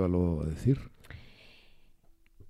[0.00, 0.78] Vuelvo a decir.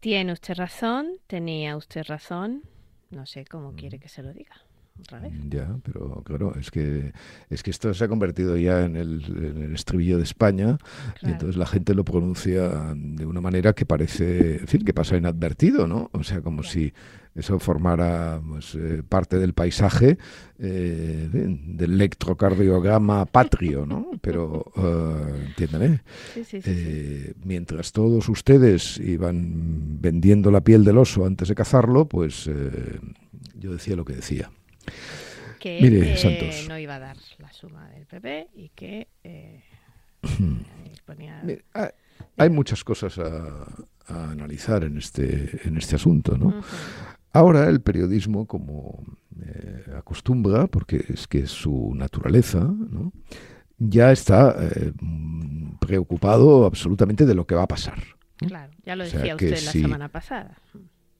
[0.00, 2.62] Tiene usted razón, tenía usted razón.
[3.10, 4.54] No sé cómo quiere que se lo diga.
[5.48, 7.12] Ya, pero claro, es que
[7.48, 10.78] es que esto se ha convertido ya en el, estribillo de España
[11.22, 15.16] y entonces la gente lo pronuncia de una manera que parece, en fin, que pasa
[15.16, 16.10] inadvertido, ¿no?
[16.12, 16.92] O sea, como si
[17.34, 20.18] eso formara pues, eh, parte del paisaje
[20.58, 24.10] eh, del electrocardiograma patrio, ¿no?
[24.20, 26.00] Pero, uh, entiéndame,
[27.44, 32.50] mientras todos ustedes iban vendiendo la piel del oso antes de cazarlo, pues
[33.54, 34.50] yo decía lo que decía
[35.60, 39.62] que no iba a dar la suma del PP y que eh,
[42.38, 43.66] hay muchas cosas a,
[44.08, 46.64] analizar en este en este asunto, ¿no?
[47.32, 49.04] Ahora el periodismo, como
[49.42, 53.12] eh, acostumbra, porque es que es su naturaleza, ¿no?
[53.80, 54.92] ya está eh,
[55.80, 57.98] preocupado absolutamente de lo que va a pasar.
[58.36, 60.56] Claro, ya lo decía usted la semana pasada.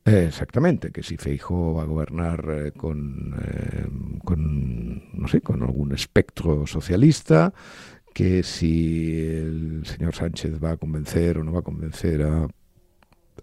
[0.05, 3.35] Exactamente, que si Feijo va a gobernar eh, con,
[4.25, 7.53] con, no sé, con algún espectro socialista,
[8.15, 12.49] que si el señor Sánchez va a convencer o no va a convencer a,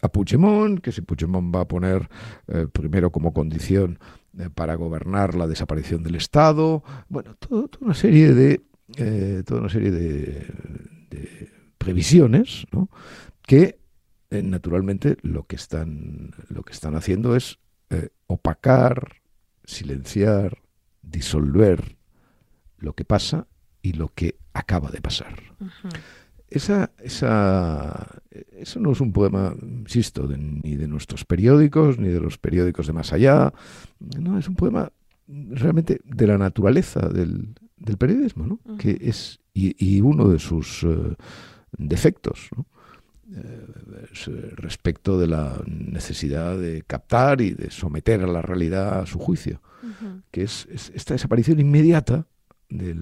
[0.02, 2.10] a Puigdemont, que si Puigdemont va a poner
[2.48, 4.00] eh, primero como condición
[4.54, 8.62] para gobernar la desaparición del Estado, bueno, toda una serie de
[9.44, 10.48] toda una serie de,
[11.78, 12.66] previsiones,
[13.42, 13.80] que
[14.30, 19.22] eh, naturalmente lo que están, lo que están haciendo es eh, opacar,
[19.64, 20.58] silenciar,
[21.02, 21.98] disolver
[22.78, 23.48] lo que pasa
[23.82, 25.38] y lo que acaba de pasar.
[26.50, 28.22] Esa, esa,
[28.52, 32.94] eso no es un poema, insisto, ni de nuestros periódicos, ni de los periódicos de
[32.94, 33.54] más allá.
[34.00, 34.92] No, es un poema
[35.28, 38.78] realmente de la naturaleza del, del periodismo, ¿no?
[38.78, 41.16] que es, y, uno de sus eh,
[41.78, 42.66] defectos, ¿no?
[43.36, 43.66] Eh,
[44.56, 49.62] respecto de la necesidad de captar y de someter a la realidad a su juicio,
[50.32, 52.26] que es, esta desaparición inmediata
[52.70, 52.96] de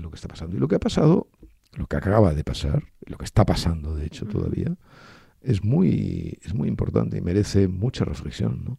[0.00, 0.56] lo que está pasando.
[0.56, 1.28] Y lo que ha pasado,
[1.78, 4.74] lo que acaba de pasar, lo que está pasando de hecho todavía,
[5.40, 8.76] es muy, es muy importante y merece mucha reflexión.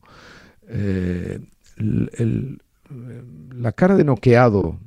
[0.67, 1.39] Eh,
[1.77, 4.77] la cara de noqueado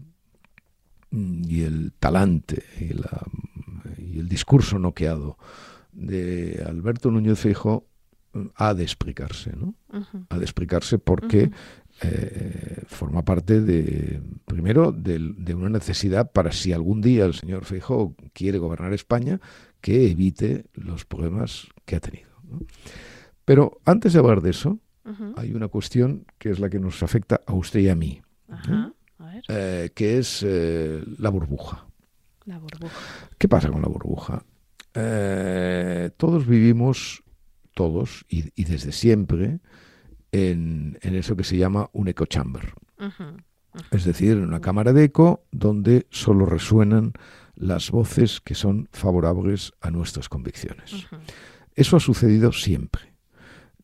[1.11, 2.93] y el talante y,
[4.03, 5.39] y el discurso noqueado
[5.93, 7.87] de Alberto Núñez Fijo
[8.55, 9.75] ha de explicarse, ¿no?
[10.29, 11.50] Ha de explicarse porque
[12.03, 18.15] eh, forma parte de, primero, de, una necesidad para si algún día el señor Feijóo
[18.33, 19.41] quiere gobernar España,
[19.81, 22.29] que evite los problemas que ha tenido.
[23.45, 24.79] Pero antes de hablar de eso,
[25.37, 28.23] hay una cuestión que es la que nos afecta a usted y a mí,
[29.49, 31.87] eh, que es eh, la burbuja.
[32.45, 32.95] La burbuja.
[33.39, 34.45] ¿Qué pasa con la burbuja?
[36.17, 37.23] Todos vivimos,
[37.75, 39.61] todos, y, desde siempre,
[40.32, 42.75] en, eso que se llama un echo chamber.
[43.91, 47.12] Es decir, una cámara de eco donde solo resuenan
[47.54, 51.06] las voces que son favorables a nuestras convicciones.
[51.75, 53.12] Eso ha sucedido siempre.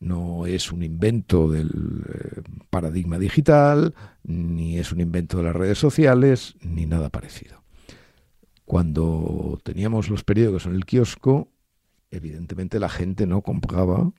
[0.00, 5.78] No es un invento del eh, paradigma digital, ni es un invento de las redes
[5.78, 7.64] sociales, ni nada parecido.
[8.64, 11.50] Cuando teníamos los periódicos en el kiosco,
[12.10, 14.12] evidentemente la gente no compraba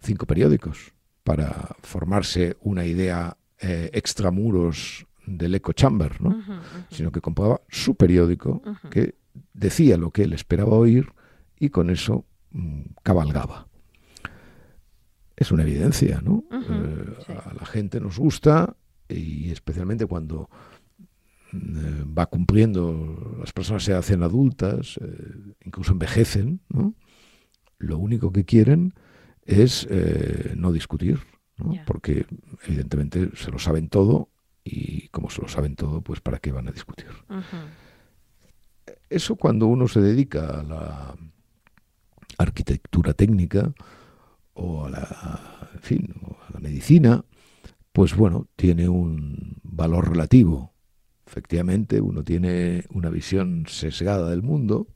[0.00, 0.92] cinco periódicos
[1.24, 6.42] para formarse una idea eh, extramuros del eco chamber, ¿no?
[6.90, 8.60] sino que compraba su periódico
[8.90, 9.14] que
[9.54, 11.12] decía lo que él esperaba oír
[11.58, 13.68] y con eso mm, cabalgaba.
[15.36, 16.44] Es una evidencia, ¿no?
[16.50, 18.76] Eh, a la gente nos gusta
[19.08, 20.50] y especialmente cuando
[21.52, 26.94] eh, va cumpliendo, las personas se hacen adultas, eh, incluso envejecen, ¿no?
[27.78, 28.94] Lo único que quieren
[29.44, 31.20] es eh, no discutir,
[31.86, 32.26] porque
[32.66, 34.30] evidentemente se lo saben todo
[34.64, 37.08] y como se lo saben todo, pues ¿para qué van a discutir?
[39.08, 41.16] Eso cuando uno se dedica a la
[42.38, 43.72] arquitectura técnica
[44.54, 47.24] o a la, en fin, o a la medicina,
[47.92, 50.72] pues bueno, tiene un valor relativo.
[51.26, 54.88] Efectivamente, uno tiene una visión sesgada del mundo,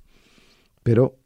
[0.83, 1.19] pero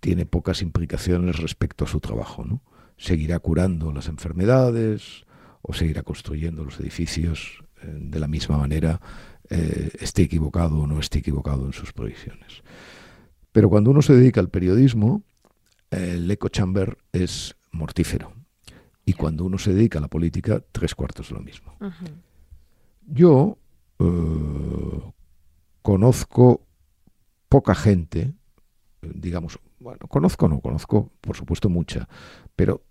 [0.00, 2.62] tiene pocas implicaciones respecto a su trabajo, ¿no?
[2.96, 5.24] Seguirá curando las enfermedades
[5.62, 9.00] o seguirá construyendo los edificios eh, de la misma manera,
[9.48, 12.62] eh, esté equivocado o no esté equivocado en sus previsiones.
[13.52, 15.22] Pero cuando uno se dedica al periodismo,
[15.90, 18.32] el echo chamber es mortífero.
[19.04, 21.74] Y cuando uno se dedica a la política, tres cuartos de lo mismo.
[23.06, 23.58] Yo
[23.98, 25.12] eh,
[25.82, 26.64] conozco
[27.48, 28.32] poca gente,
[29.02, 32.08] digamos, bueno, conozco no, conozco por supuesto mucha,
[32.54, 32.82] pero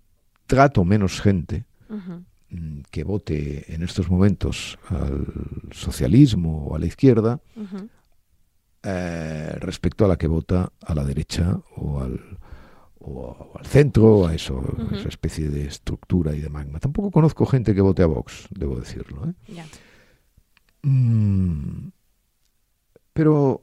[0.46, 5.26] trato menos gente mm, que vote en estos momentos al
[5.70, 7.40] socialismo o a la izquierda
[8.82, 12.38] eh, respecto a la que vota a la derecha o al,
[12.98, 16.80] o al centro, a eso, esa especie de estructura y de magma.
[16.80, 19.28] Tampoco conozco gente que vote a Vox, debo decirlo.
[19.28, 19.62] ¿eh?
[20.82, 21.90] Mm,
[23.12, 23.62] pero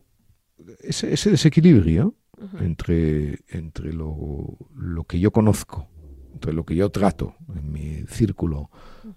[0.82, 2.14] ese, ese desequilibrio
[2.60, 5.88] entre, entre lo, lo, que yo conozco,
[6.34, 8.70] entre lo que yo trato en mi círculo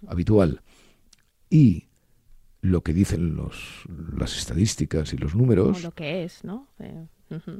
[0.06, 0.62] habitual
[1.48, 1.88] y
[2.62, 3.84] lo que dicen los,
[4.16, 5.82] las estadísticas y los números.
[5.82, 6.68] lo que es, ¿no?
[6.78, 7.06] Eh,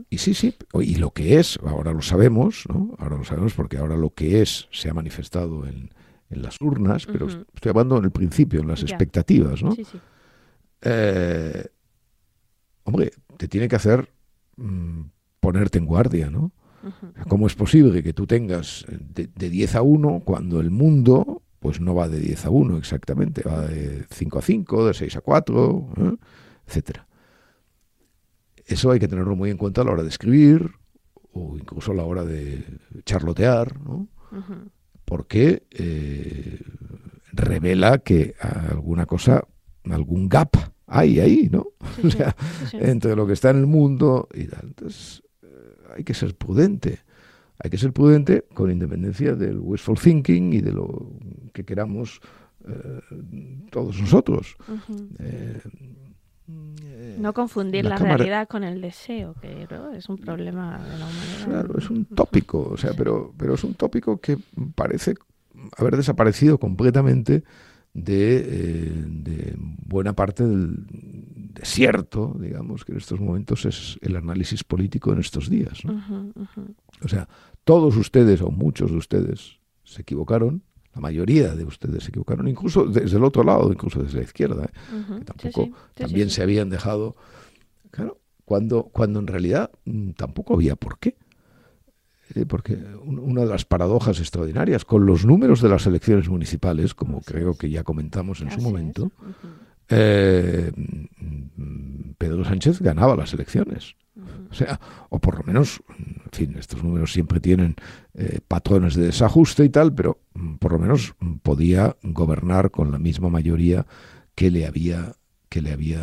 [0.09, 2.97] y sí, sí, y lo que es, ahora lo sabemos, ¿no?
[2.99, 5.91] Ahora lo sabemos porque ahora lo que es se ha manifestado en,
[6.29, 9.73] en las urnas, pero estoy hablando en el principio, en las expectativas, ¿no?
[9.73, 10.01] Sí, sí.
[10.83, 11.67] Eh,
[12.85, 14.11] hombre, te tiene que hacer
[14.57, 15.03] mm,
[15.51, 16.53] ponerte en guardia, ¿no?
[17.29, 21.81] ¿Cómo es posible que tú tengas de, de, 10 a 1 cuando el mundo pues
[21.81, 25.21] no va de 10 a 1 exactamente, va de 5 a 5, de 6 a
[25.21, 26.17] 4, ¿eh?
[26.69, 27.09] etcétera?
[28.65, 30.71] Eso hay que tenerlo muy en cuenta a la hora de escribir
[31.33, 32.65] o incluso a la hora de
[33.05, 34.07] charlotear, ¿no?
[35.05, 36.61] Porque eh,
[37.33, 39.43] revela que alguna cosa,
[39.85, 40.57] algún gap
[40.87, 41.67] hay ahí, ¿no?
[42.05, 42.37] o sea,
[42.73, 44.69] entre lo que está en el mundo y tal.
[44.69, 45.30] Entonces, eh,
[46.01, 47.01] hay que ser prudente.
[47.63, 51.13] Hay que ser prudente con independencia del wishful thinking y de lo
[51.53, 52.21] que queramos
[52.67, 53.01] eh,
[53.71, 54.57] todos nosotros.
[57.19, 61.45] No confundir la, realidad con el deseo, que es un problema de la humanidad.
[61.45, 64.39] Claro, es un tópico, o sea, pero, pero es un tópico que
[64.75, 65.15] parece
[65.77, 67.45] haber desaparecido completamente
[67.93, 69.55] de, eh,
[69.85, 70.79] buena parte del
[71.53, 75.83] desierto, digamos, que en estos momentos es el análisis político en estos días.
[77.03, 77.29] O sea,
[77.65, 80.63] todos ustedes o muchos de ustedes se equivocaron
[80.95, 84.65] la mayoría de ustedes se equivocaron, incluso desde el otro lado, incluso desde la izquierda,
[84.65, 84.71] ¿eh?
[85.19, 87.15] que tampoco también se habían dejado,
[87.91, 91.17] claro, cuando, cuando en realidad mm, tampoco había por qué.
[92.35, 97.23] Eh, porque una de las paradojas extraordinarias, con los números de las elecciones municipales, como
[97.23, 99.11] creo que ya comentamos en su momento,
[99.91, 100.73] eh,
[102.19, 103.97] Pedro Sánchez ganaba las elecciones.
[104.51, 107.77] O sea, o por lo menos, en fin, estos números siempre tienen
[108.15, 112.91] eh, patrones de desajuste y tal, pero mm, por lo menos mm, podía gobernar con
[112.91, 113.87] la misma mayoría
[114.35, 115.13] que le había
[115.49, 116.03] que le había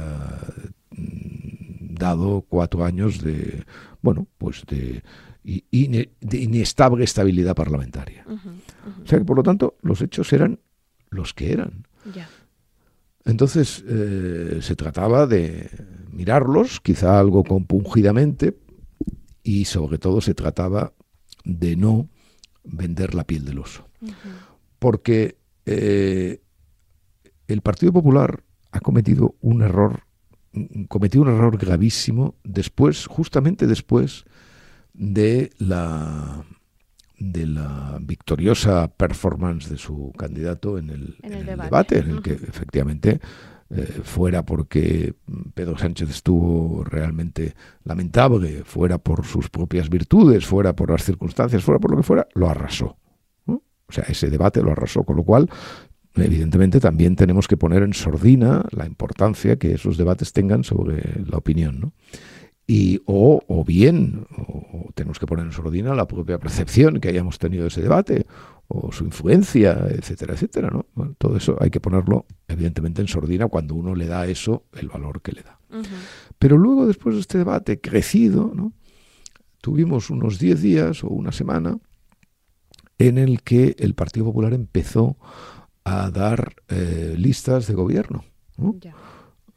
[0.92, 3.66] mm, dado cuatro años de
[4.02, 5.04] bueno pues de,
[5.44, 8.26] inestable estabilidad parlamentaria.
[8.28, 10.60] O sea que por lo tanto los hechos eran
[11.10, 11.86] los que eran.
[13.28, 15.70] Entonces eh, se trataba de
[16.12, 18.58] mirarlos, quizá algo compungidamente,
[19.44, 20.94] y sobre todo se trataba
[21.44, 22.10] de no
[22.64, 23.86] vender la piel del oso.
[24.80, 26.42] Porque eh,
[27.48, 30.04] el Partido Popular ha cometido un error,
[30.88, 34.24] cometió un error gravísimo después, justamente después
[34.94, 36.46] de la
[37.20, 42.00] de la victoriosa performance de su candidato en el, debate.
[42.00, 43.20] en el que efectivamente
[43.70, 45.14] eh, fuera porque
[45.54, 51.80] Pedro Sánchez estuvo realmente lamentable, fuera por sus propias virtudes, fuera por las circunstancias, fuera
[51.80, 52.98] por lo que fuera, lo arrasó.
[53.90, 55.50] O sea, ese debate lo arrasó, con lo cual,
[56.16, 61.38] evidentemente, también tenemos que poner en sordina la importancia que esos debates tengan sobre la
[61.38, 61.80] opinión.
[61.80, 61.94] ¿no?
[62.68, 67.40] Y o, o bien o tenemos que poner en sordina la propia percepción que hayamos
[67.40, 68.28] tenido de ese debate
[68.68, 70.86] o su influencia, etcétera, etcétera, ¿no?
[71.18, 74.90] todo eso hay que ponerlo evidentemente en sordina cuando uno le da a eso el
[74.90, 75.60] valor que le da.
[76.38, 78.74] Pero luego después de este debate crecido, ¿no?
[79.62, 81.78] tuvimos unos 10 días o una semana
[82.98, 85.18] en el que el Partido Popular empezó
[85.86, 88.26] a dar eh, listas de gobierno.
[88.58, 88.76] ¿no?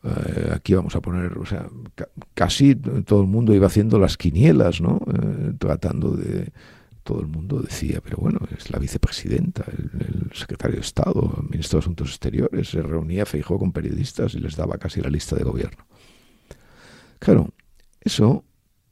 [0.02, 1.69] Eh, aquí vamos a poner, o sea,
[2.35, 5.00] casi todo el mundo iba haciendo las quinielas, ¿no?
[5.12, 6.52] Eh, tratando de,
[7.02, 11.78] todo el mundo decía, pero bueno, es la vicepresidenta, el, secretario de Estado, el ministro
[11.78, 15.42] de Asuntos Exteriores, se reunía Feijó con periodistas y les daba casi la lista de
[15.42, 15.85] gobierno.
[17.19, 17.52] Claro,
[18.00, 18.45] eso,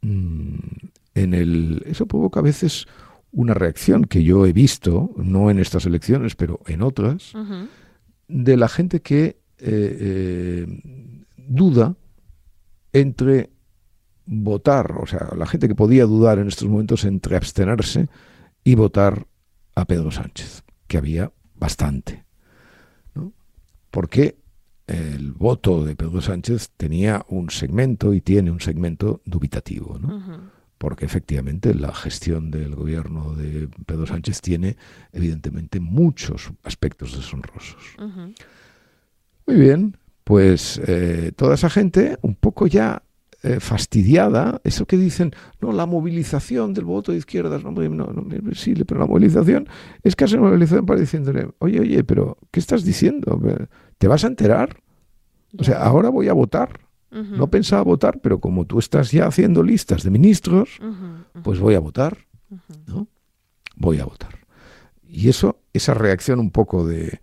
[0.02, 0.58] mm,
[1.14, 2.86] en el, eso provoca a veces
[3.30, 7.32] una reacción que yo he visto, no en estas elecciones, pero en otras,
[8.26, 11.96] de la gente que eh, eh, duda
[12.92, 13.50] entre
[14.26, 18.08] votar, o sea, la gente que podía dudar en estos momentos entre abstenerse
[18.64, 19.26] y votar
[19.74, 22.24] a Pedro Sánchez, que había bastante.
[23.14, 23.32] ¿no?
[23.90, 24.38] Porque
[24.86, 30.58] el voto de Pedro Sánchez tenía un segmento y tiene un segmento dubitativo, ¿no?
[30.78, 34.76] porque efectivamente la gestión del gobierno de Pedro Sánchez tiene
[35.12, 37.82] evidentemente muchos aspectos deshonrosos.
[39.48, 43.02] Muy bien, pues eh, toda esa gente un poco ya
[43.42, 48.54] eh, fastidiada, eso que dicen, no, la movilización del voto de izquierdas, no, no, no,
[48.54, 49.66] sí, pero la movilización
[50.02, 53.40] es casi una movilización para diciéndole, oye, oye, pero ¿qué estás diciendo?
[53.96, 54.82] ¿Te vas a enterar?
[55.58, 56.80] O sea, ahora voy a votar.
[57.10, 60.78] No pensaba votar, pero como tú estás ya haciendo listas de ministros,
[61.42, 62.18] pues voy a votar,
[62.86, 63.08] ¿no?
[63.76, 64.40] Voy a votar.
[65.08, 67.20] Y eso, esa reacción un poco de,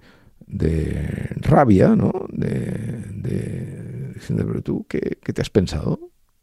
[0.55, 2.11] de rabia, ¿no?
[2.29, 5.99] De, diciendo, pero tú, ¿qué, te has pensado?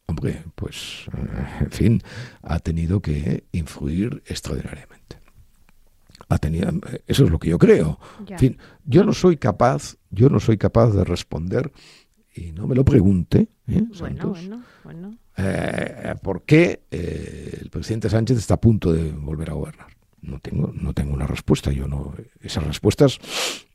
[0.07, 1.07] Hombre, pues,
[1.61, 2.03] en fin,
[2.43, 5.17] ha tenido que influir extraordinariamente.
[6.29, 6.71] Ha tenido,
[7.07, 7.99] eso es lo que yo creo.
[8.29, 11.73] En fin, yo no soy capaz, yo no soy capaz de responder
[12.35, 15.19] y no me lo pregunte, ¿eh, bueno, bueno, bueno.
[15.37, 19.89] Eh, ¿por qué eh, el presidente Sánchez está a punto de volver a gobernar?
[20.21, 21.73] No tengo, no tengo una respuesta.
[21.73, 23.19] Yo no, esas respuestas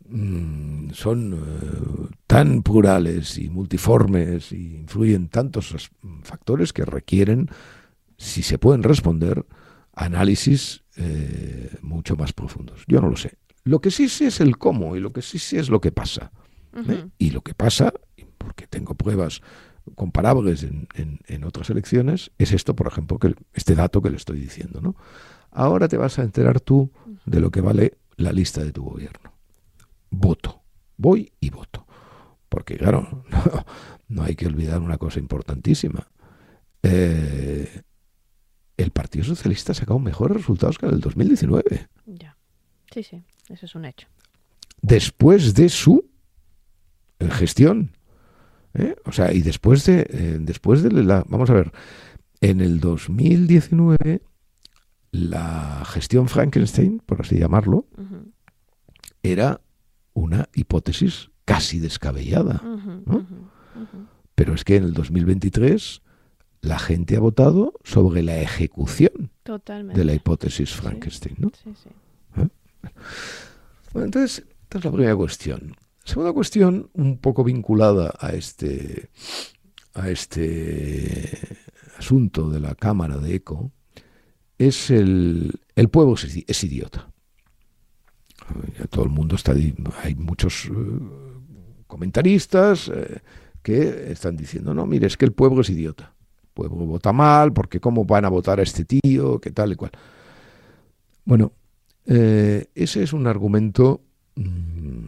[0.09, 5.91] Mm, son eh, tan plurales y multiformes y influyen tantos
[6.23, 7.49] factores que requieren,
[8.17, 9.45] si se pueden responder,
[9.93, 12.83] análisis eh, mucho más profundos.
[12.87, 13.37] Yo no lo sé.
[13.63, 15.91] Lo que sí sé es el cómo y lo que sí sé es lo que
[15.91, 16.31] pasa.
[16.73, 17.05] ¿eh?
[17.17, 17.91] Y lo que pasa,
[18.37, 19.41] porque tengo pruebas
[19.95, 24.39] comparables en, en, otras elecciones, es esto, por ejemplo, que este dato que le estoy
[24.39, 24.79] diciendo.
[24.79, 24.95] ¿no?
[25.51, 26.91] Ahora te vas a enterar tú
[27.25, 29.37] de lo que vale la lista de tu gobierno
[30.09, 30.63] voto.
[30.97, 31.85] Voy y voto.
[32.49, 33.23] Porque claro,
[34.07, 36.07] no, hay que olvidar una cosa importantísima.
[36.83, 37.81] Eh,
[38.77, 41.87] el Partido Socialista ha sacado mejores resultados que en el 2019.
[42.05, 42.37] Ya.
[42.93, 44.07] Sí, sí, eso es un hecho.
[44.81, 46.09] Después de su
[47.19, 47.91] eh, gestión.
[48.73, 48.95] ¿eh?
[49.05, 50.03] O sea, y después de,
[50.39, 51.25] después de la...
[51.27, 51.71] Vamos a ver,
[52.41, 54.21] en el 2019
[55.11, 57.87] la gestión Frankenstein, por así llamarlo,
[59.23, 59.61] era
[60.17, 62.62] una hipótesis casi descabellada.
[64.36, 66.01] Pero es que en el 2023
[66.62, 71.36] la gente ha votado sobre la ejecución de la hipótesis Frankenstein.
[71.38, 71.51] ¿no?
[72.38, 72.47] ¿Eh?
[73.93, 75.75] Bueno, entonces, esta es la primera cuestión.
[76.03, 79.09] Segunda cuestión, un poco vinculada a este,
[79.93, 81.57] a este
[81.97, 83.71] asunto de la Cámara de Eco,
[84.57, 87.12] es el, el pueblo es idiota
[88.89, 89.53] todo el mundo está
[90.03, 90.71] hay muchos eh,
[91.87, 93.21] comentaristas eh,
[93.61, 96.13] que están diciendo no mire es que el pueblo es idiota.
[96.41, 99.75] El pueblo vota mal porque cómo van a votar a este tío qué tal y
[99.75, 99.91] cual
[101.25, 101.51] bueno
[102.05, 104.01] eh, ese es un argumento
[104.35, 105.07] mm,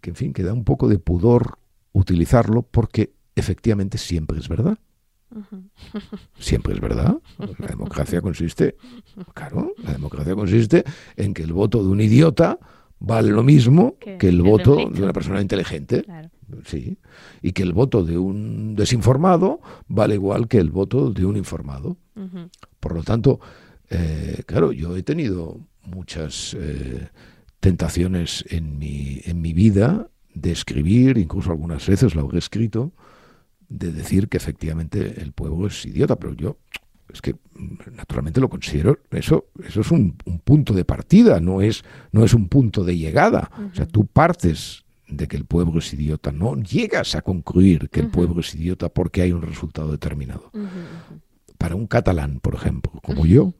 [0.00, 1.58] que en fin que da un poco de pudor
[1.92, 4.78] utilizarlo porque efectivamente siempre es verdad
[6.38, 7.18] Siempre es verdad.
[7.58, 8.76] La democracia consiste,
[9.34, 10.84] claro, la democracia consiste
[11.16, 12.58] en que el voto de un idiota
[12.98, 16.04] vale lo mismo que, el voto de una persona inteligente.
[16.64, 16.98] Sí.
[17.42, 21.96] Y que el voto de un desinformado vale igual que el voto de un informado.
[22.80, 23.40] Por lo tanto,
[23.90, 27.08] eh, claro, yo he tenido muchas eh,
[27.60, 32.92] tentaciones en mi, en mi vida de escribir, incluso algunas veces lo he escrito,
[33.68, 36.58] de decir que efectivamente el pueblo es idiota, pero yo
[37.12, 37.36] es que
[37.94, 42.48] naturalmente lo considero eso eso es un, punto de partida no es no es un
[42.48, 43.50] punto de llegada.
[43.72, 48.00] O sea tú partes de que el pueblo es idiota no llegas a concluir que
[48.00, 50.50] el pueblo es idiota porque hay un resultado determinado.
[51.58, 53.54] Para un catalán por ejemplo como yo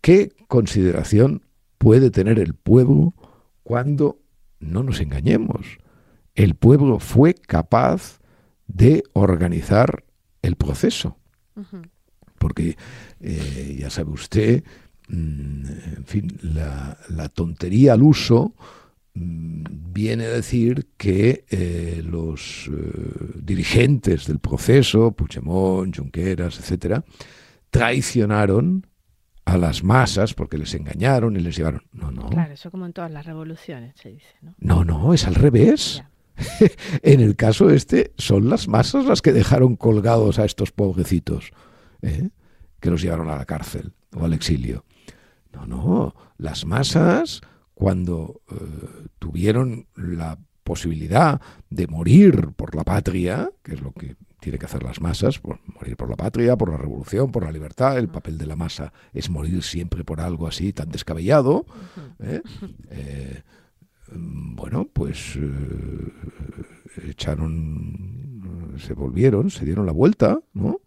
[0.00, 1.42] qué consideración
[1.78, 3.14] puede tener el pueblo
[3.62, 4.20] cuando
[4.60, 5.78] no nos engañemos
[6.34, 8.20] el pueblo fue capaz
[8.66, 10.04] de organizar
[10.42, 11.18] el proceso.
[12.38, 12.76] Porque
[13.20, 14.64] eh, ya sabe usted,
[15.08, 15.66] mm,
[15.96, 18.54] en fin, la, tontería al uso
[19.14, 27.04] mm, viene a decir que eh, los eh, dirigentes del proceso, Puigdemont, Junqueras, etcétera,
[27.70, 28.86] traicionaron
[29.44, 31.82] a las masas porque les engañaron y les llevaron.
[31.92, 32.28] No, no.
[32.28, 34.54] Claro, eso como en todas las revoluciones se dice, ¿no?
[34.58, 36.02] No, no, es al revés.
[37.02, 41.52] en el caso este, son las masas las que dejaron colgados a estos pobrecitos,
[42.02, 42.30] ¿eh?
[42.80, 44.84] que los llevaron a la cárcel o al exilio.
[45.52, 47.40] No, no, las masas,
[47.74, 48.54] cuando eh,
[49.18, 54.82] tuvieron la posibilidad de morir por la patria, que es lo que tiene que hacer
[54.82, 57.96] las masas, por morir por la patria, por la revolución, por la libertad.
[57.96, 61.66] El papel de la masa es morir siempre por algo así tan descabellado.
[62.18, 62.42] ¿eh?
[64.14, 66.12] Eh, bueno, pues eh,
[67.08, 70.80] echaron, se volvieron, se dieron la vuelta, ¿no?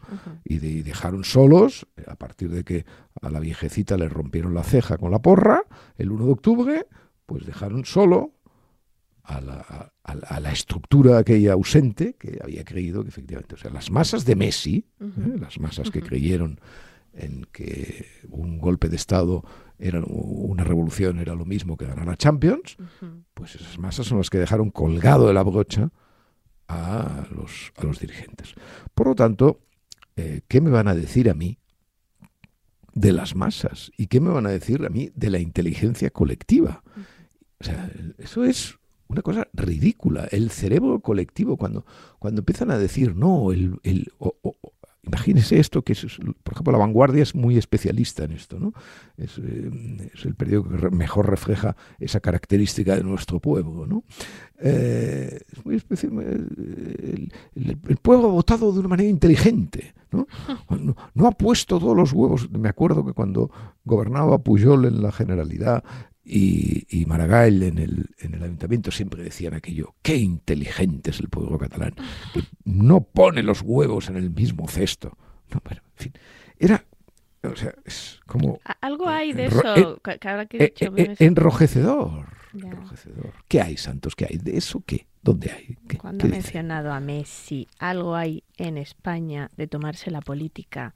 [0.43, 2.85] y, dejaron solos, a partir de que
[3.21, 5.63] a la viejecita le rompieron la ceja con la porra,
[5.97, 6.87] el 1 de octubre,
[7.25, 8.31] pues dejaron solo
[9.23, 13.91] a la, a, la, estructura aquella ausente que había creído que efectivamente, o sea, las
[13.91, 15.35] masas de Messi, ¿eh?
[15.37, 16.61] las masas que creyeron
[17.17, 19.43] en que un golpe de Estado
[19.79, 22.77] era una revolución era lo mismo que ganar a Champions,
[23.33, 25.91] pues esas masas son las que dejaron colgado de la brocha
[26.67, 28.55] a los, a los dirigentes.
[28.93, 29.59] Por lo tanto,
[30.15, 31.59] eh, ¿qué me van a decir a mí
[32.93, 33.91] de las masas?
[33.97, 36.83] ¿Y qué me van a decir a mí de la inteligencia colectiva?
[37.59, 40.27] O sea, eso es una cosa ridícula.
[40.31, 41.85] El cerebro colectivo, cuando,
[42.19, 44.11] cuando empiezan a decir, no, el, el
[45.07, 46.05] imagínese esto, que es,
[46.43, 48.73] por ejemplo, La Vanguardia es muy especialista en esto, ¿no?
[49.17, 49.71] Es, eh,
[50.23, 54.03] el periódico que mejor refleja esa característica de nuestro pueblo, ¿no?
[54.59, 60.27] Eh, es muy especial, el, el, pueblo ha votado de una manera inteligente, ¿no?
[60.69, 60.95] ¿no?
[61.13, 61.27] ¿no?
[61.27, 62.49] ha puesto todos los huevos.
[62.51, 63.51] Me acuerdo que cuando
[63.85, 65.83] gobernaba Pujol en la Generalidad,
[66.29, 71.57] y, Maragall en el, en el ayuntamiento siempre decían aquello, qué inteligente es el pueblo
[71.57, 71.95] catalán,
[72.33, 75.17] que no pone los huevos en el mismo cesto.
[75.53, 76.13] No, pero, en fin,
[76.59, 76.83] era,
[77.43, 78.59] o sea, es como...
[78.81, 80.01] Algo hay de eso,
[81.19, 83.33] enrojecedor, enrojecedor.
[83.47, 84.15] ¿Qué hay, Santos?
[84.15, 84.37] ¿Qué hay?
[84.37, 85.07] ¿De eso qué?
[85.21, 85.77] ¿Dónde hay?
[85.97, 90.93] Cuando ha mencionado a Messi, algo hay en España de tomarse la política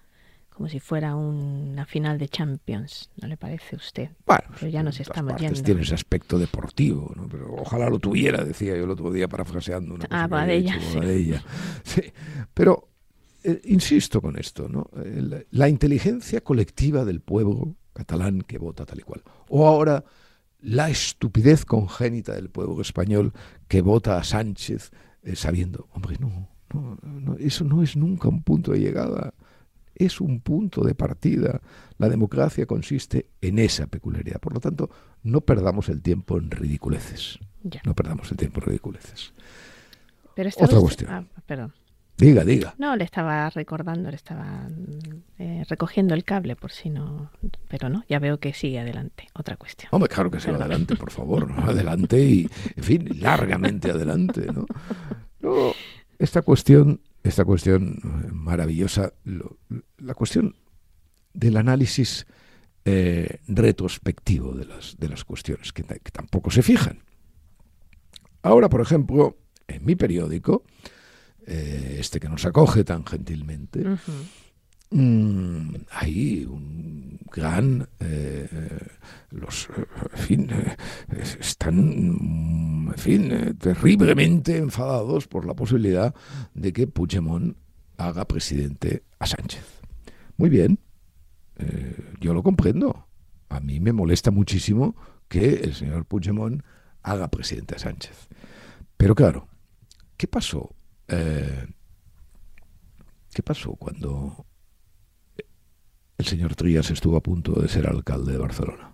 [0.62, 4.10] como si fuera una final de Champions, ¿no le parece a usted?
[4.28, 5.60] Bueno, Pero ya nos estamos yendo.
[5.64, 7.28] Tiene ese aspecto deportivo, ¿no?
[7.28, 11.44] Pero ojalá lo tuviera, decía yo el otro día parafraseando una ah, cosa ella,
[11.84, 12.04] sí.
[12.54, 12.90] Pero
[13.44, 14.88] eh, insisto con esto, ¿no?
[15.50, 19.24] la inteligencia colectiva del pueblo catalán que vota tal y cual.
[19.50, 20.04] O ahora
[20.60, 23.34] la estupidez congénita del pueblo español
[23.68, 24.92] que vota a Sánchez
[25.24, 29.34] eh, sabiendo, hombre, no, no, no, eso no es nunca un punto de llegada
[30.06, 31.62] es un punto de partida.
[31.98, 34.40] La democracia consiste en esa peculiaridad.
[34.40, 34.90] Por lo tanto,
[35.24, 37.40] no perdamos el tiempo en ridiculeces.
[37.86, 39.34] No perdamos el tiempo en ridiculeces.
[40.58, 41.12] Otra cuestión.
[41.12, 41.74] Ah, perdón.
[42.18, 42.76] Diga, diga.
[42.78, 44.68] No, le estaba recordando, le estaba
[45.40, 47.32] eh, recogiendo el cable por si no.
[47.68, 49.28] Pero no, ya veo que sigue adelante.
[49.34, 49.90] Otra cuestión.
[49.92, 51.52] Hombre, claro que sigue adelante, por favor.
[51.58, 54.48] Adelante y, en fin, largamente adelante.
[54.54, 54.66] ¿no?
[55.42, 55.74] No,
[56.20, 58.00] esta cuestión esta cuestión
[58.32, 59.14] maravillosa,
[59.98, 60.56] la cuestión
[61.34, 62.26] del análisis
[62.84, 67.04] eh, retrospectivo de las, de las cuestiones, que, tampoco se fijan.
[68.42, 70.64] Ahora, por ejemplo, en mi periódico,
[71.46, 73.86] eh, este que nos acoge tan gentilmente,
[74.94, 78.50] Mm, hay un gran eh,
[79.30, 79.70] los
[80.12, 80.76] en fin eh,
[81.40, 86.14] están en fin eh, terriblemente enfadados por la posibilidad
[86.54, 87.56] de que Puigdemont
[87.96, 89.64] haga presidente a Sánchez.
[90.38, 90.78] Muy bien
[92.20, 93.08] yo lo comprendo.
[93.48, 94.96] A mí me molesta muchísimo
[95.28, 96.64] que el señor Puigdemont
[97.04, 98.28] haga presidente a Sánchez.
[98.98, 99.48] Pero claro
[100.18, 100.76] qué pasó
[101.08, 101.68] qué
[103.44, 104.48] pasó cuando
[106.22, 108.92] el señor Trías estuvo a punto de ser alcalde de Barcelona.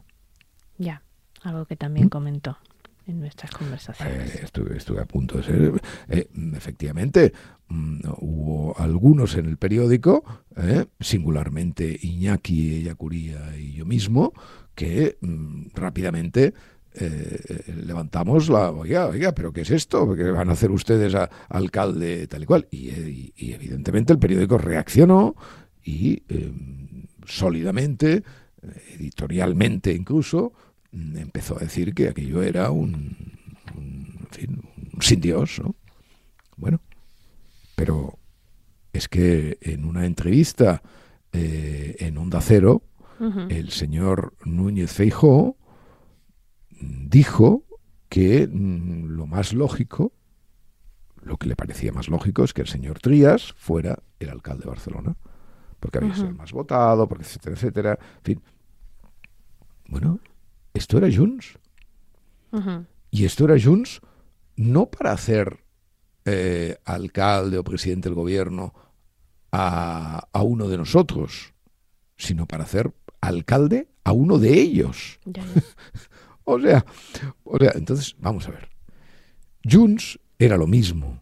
[0.78, 1.04] Ya,
[1.44, 2.10] algo que también ¿Mm?
[2.10, 2.58] comentó
[3.06, 4.36] en nuestras conversaciones.
[4.36, 5.82] Eh, estuve, a punto de ser.
[6.10, 7.34] Eh, efectivamente,
[7.68, 10.24] mm, hubo algunos en el periódico,
[10.56, 14.34] eh, singularmente Iñaki, Ellacuría y yo mismo,
[14.74, 16.54] que mm, rápidamente
[17.86, 18.72] levantamos la.
[18.72, 20.16] Oiga, oiga, ¿pero qué es esto?
[20.16, 22.68] ¿Qué van a hacer ustedes a, alcalde tal y cual?
[22.72, 25.36] Y, y evidentemente el periódico reaccionó
[25.84, 26.24] y
[27.28, 28.24] sólidamente,
[28.94, 30.54] editorialmente incluso,
[30.92, 33.16] empezó a decir que aquello era un,
[35.00, 35.76] sin Dios, ¿no?
[36.56, 36.82] Bueno,
[37.76, 38.18] pero
[38.94, 40.82] es que en una entrevista
[41.32, 42.82] eh, en Onda Cero,
[43.50, 45.58] el señor Núñez Feijó
[46.80, 47.64] dijo
[48.10, 50.14] que mm, lo más lógico,
[51.24, 54.70] lo que le parecía más lógico es que el señor Trías fuera el alcalde de
[54.70, 55.18] Barcelona
[55.80, 58.00] porque había sido más votado, porque etcétera, etcétera.
[58.18, 58.42] En fin,
[59.88, 60.20] Bueno,
[60.74, 61.58] esto era Junts.
[63.12, 64.02] Y esto era Junts
[64.56, 65.64] no para hacer
[66.26, 68.74] eh, alcalde o presidente del gobierno
[69.52, 71.54] a, a uno de nosotros,
[72.18, 75.20] sino para hacer alcalde a uno de ellos.
[75.26, 75.62] Ya, ya.
[76.50, 76.86] O sea,
[77.44, 78.70] o sea, entonces, vamos a ver.
[79.70, 81.22] Junts era lo mismo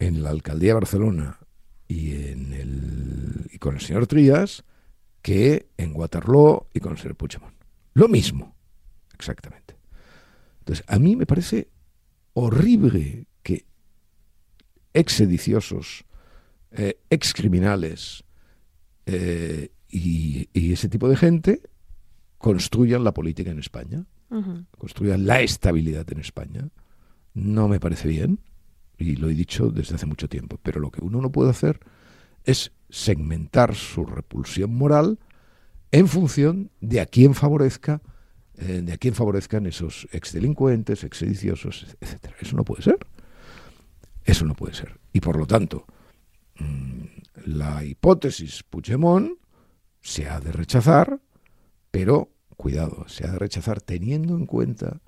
[0.00, 1.38] en la alcaldía de Barcelona
[1.86, 3.03] y, en el,
[3.54, 4.64] y con el señor Trías
[5.22, 7.54] que en Waterloo y con el señor Puigdemont.
[7.94, 8.54] Lo mismo,
[9.14, 9.76] exactamente.
[10.58, 11.68] Entonces, a mí me parece
[12.32, 13.64] horrible que
[14.92, 16.04] ex sediciosos,
[16.72, 18.24] eh, ex criminales
[19.06, 21.62] eh, y, y ese tipo de gente
[22.38, 24.04] construyan la política en España
[24.78, 26.68] construyan la estabilidad en España.
[27.34, 28.40] No me parece bien,
[28.98, 31.80] y lo he dicho desde hace mucho tiempo, pero lo que uno no puede hacer
[32.44, 35.18] es segmentar su repulsión moral
[35.90, 38.02] en función de a quién favorezca,
[38.56, 42.36] eh, de a quién favorezcan esos exdelincuentes, exsediciosos, etcétera.
[42.40, 42.98] Eso no puede ser.
[44.24, 44.98] Eso no puede ser.
[45.12, 45.86] Y por lo tanto,
[46.58, 47.02] mm,
[47.46, 49.38] la hipótesis Puigdemont
[50.00, 51.20] se ha de rechazar,
[51.90, 55.00] pero cuidado, se ha de rechazar teniendo en cuenta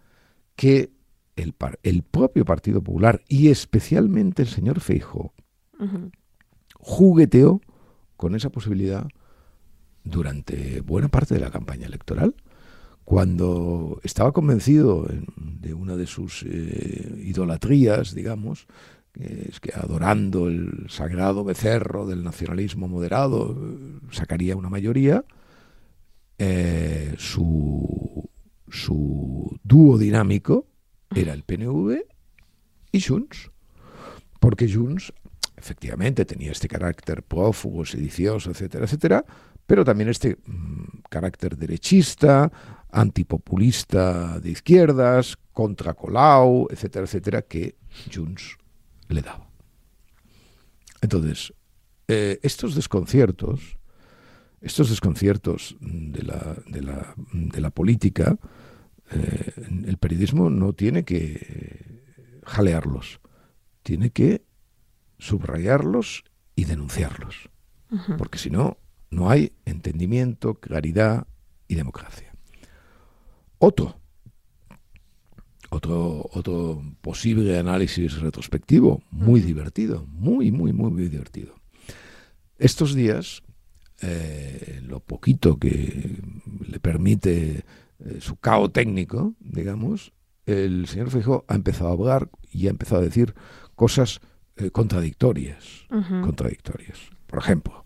[0.55, 0.91] que
[1.37, 5.33] el, el propio Partido Popular y especialmente el señor Feijóo
[5.79, 6.11] Ujú.
[6.87, 7.61] Jugueteó
[8.17, 9.09] con esa posibilidad
[10.05, 12.37] durante buena parte de la campaña electoral,
[13.05, 15.27] cuando estaba convencido en-
[15.61, 18.69] de una de sus eh, idolatrías, digamos,
[19.15, 23.57] es que adorando el sagrado becerro del nacionalismo moderado
[24.13, 25.25] sacaría una mayoría,
[26.39, 28.31] eh, su,
[28.69, 30.69] su dúo dinámico
[31.13, 32.05] era el PNV
[32.93, 33.51] y Junts,
[34.39, 35.13] porque Junts
[35.57, 39.25] efectivamente tenía este carácter prófugo, sedicioso, etcétera, etcétera,
[39.67, 42.53] pero también este mm, carácter derechista,
[42.91, 47.77] antipopulista de izquierdas, contra Colau, etcétera, etcétera, que
[48.13, 48.57] Junts
[49.09, 49.49] le daba.
[51.01, 51.53] Entonces,
[52.09, 53.79] eh, estos desconciertos,
[54.61, 58.39] estos desconciertos de la, de la, de la política,
[59.11, 59.53] eh,
[59.87, 62.03] el periodismo no tiene que
[62.45, 63.21] jalearlos,
[63.83, 64.43] tiene que
[65.19, 66.25] subrayarlos
[66.55, 67.51] y denunciarlos,
[68.19, 68.79] porque si no,
[69.11, 71.27] no hay entendimiento, claridad
[71.69, 72.33] y democracia.
[73.59, 73.99] Otro,
[75.71, 81.55] otro, otro posible análisis retrospectivo, muy divertido, muy, muy, muy, muy divertido.
[82.59, 83.43] Estos días,
[84.03, 86.23] eh, lo poquito que
[86.67, 87.65] le permite
[87.99, 90.13] eh, su cao técnico, digamos,
[90.47, 93.35] el señor Feijóo ha empezado a hablar y ha empezado a decir
[93.75, 94.21] cosas
[94.57, 95.87] eh, contradictorias
[96.23, 96.99] contradictorias.
[97.27, 97.85] Por ejemplo,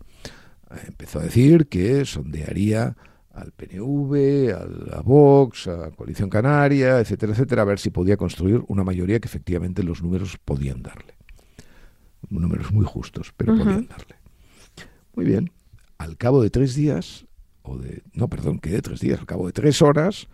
[0.69, 2.95] eh, empezó a decir que sondearía
[3.33, 4.53] al PNV,
[4.93, 9.27] a Vox, a Coalición Canaria, etcétera, etcétera, a ver si podía construir una mayoría que
[9.27, 11.15] efectivamente los números podían darle.
[12.29, 14.15] Números muy justos, pero podían darle.
[15.15, 15.51] Muy bien.
[15.97, 17.25] Al cabo de tres días,
[17.61, 20.27] o de, no, perdón, que de tres días, al cabo de tres horas,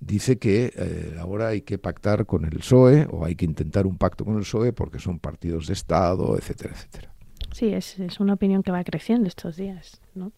[0.00, 3.96] dice que eh, ahora hay que pactar con el PSOE o hay que intentar un
[3.96, 7.14] pacto con el PSOE porque son partidos de Estado, etcétera, etcétera.
[7.52, 10.32] Sí, es, es una opinión que va creciendo estos días, ¿no?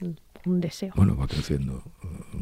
[0.00, 0.92] Un, deseo.
[0.94, 1.82] Bueno, va creciendo,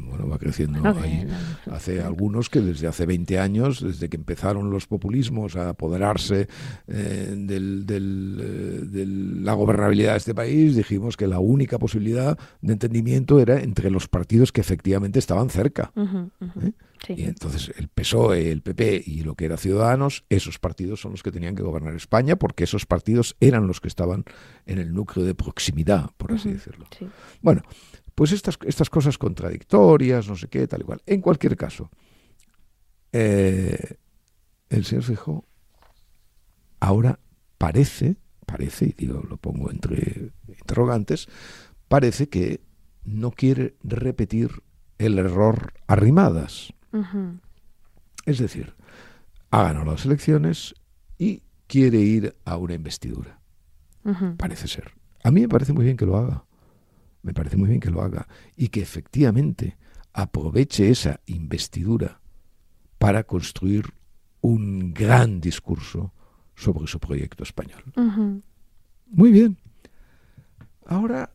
[0.09, 1.33] bueno, va creciendo Bueno,
[1.71, 6.47] Hace algunos que desde hace 20 años, desde que empezaron los populismos a apoderarse
[6.87, 12.39] eh, del- del, eh, de la gobernabilidad de este país, dijimos que la única posibilidad
[12.61, 15.91] de entendimiento era entre los partidos que efectivamente estaban cerca.
[15.97, 16.73] ¿Eh?
[17.07, 17.15] Sí.
[17.17, 21.23] Y entonces el PSOE, el PP y lo que era Ciudadanos, esos partidos son los
[21.23, 24.25] que tenían que gobernar España porque esos partidos eran los que estaban
[24.67, 26.87] en el núcleo de proximidad, por así decirlo.
[26.99, 27.07] sí.
[27.43, 27.63] Bueno,
[28.15, 31.03] pues estas, estas cosas contradictorias, no sé qué, tal y cual.
[31.07, 31.91] En cualquier caso,
[33.13, 33.97] eh,
[34.71, 35.45] el señor Feijóo
[36.81, 37.19] ahora
[37.59, 41.29] parece, parece, y digo, lo pongo entre interrogantes,
[41.89, 42.61] parece que
[43.05, 44.63] no quiere repetir
[44.99, 46.73] el error arrimadas.
[48.25, 48.75] Es decir,
[49.51, 50.75] ha ganado las elecciones
[51.19, 53.41] y quiere ir a una investidura.
[54.37, 54.93] Parece ser.
[55.23, 56.45] A mí me parece muy bien que lo haga.
[57.23, 58.29] Me parece muy bien que lo haga.
[58.57, 59.77] Y que efectivamente
[60.13, 62.21] aproveche esa investidura
[62.99, 63.93] para construir
[64.41, 66.13] un gran discurso
[66.55, 67.83] sobre su proyecto español.
[69.07, 69.57] Muy bien.
[70.87, 71.35] Ahora,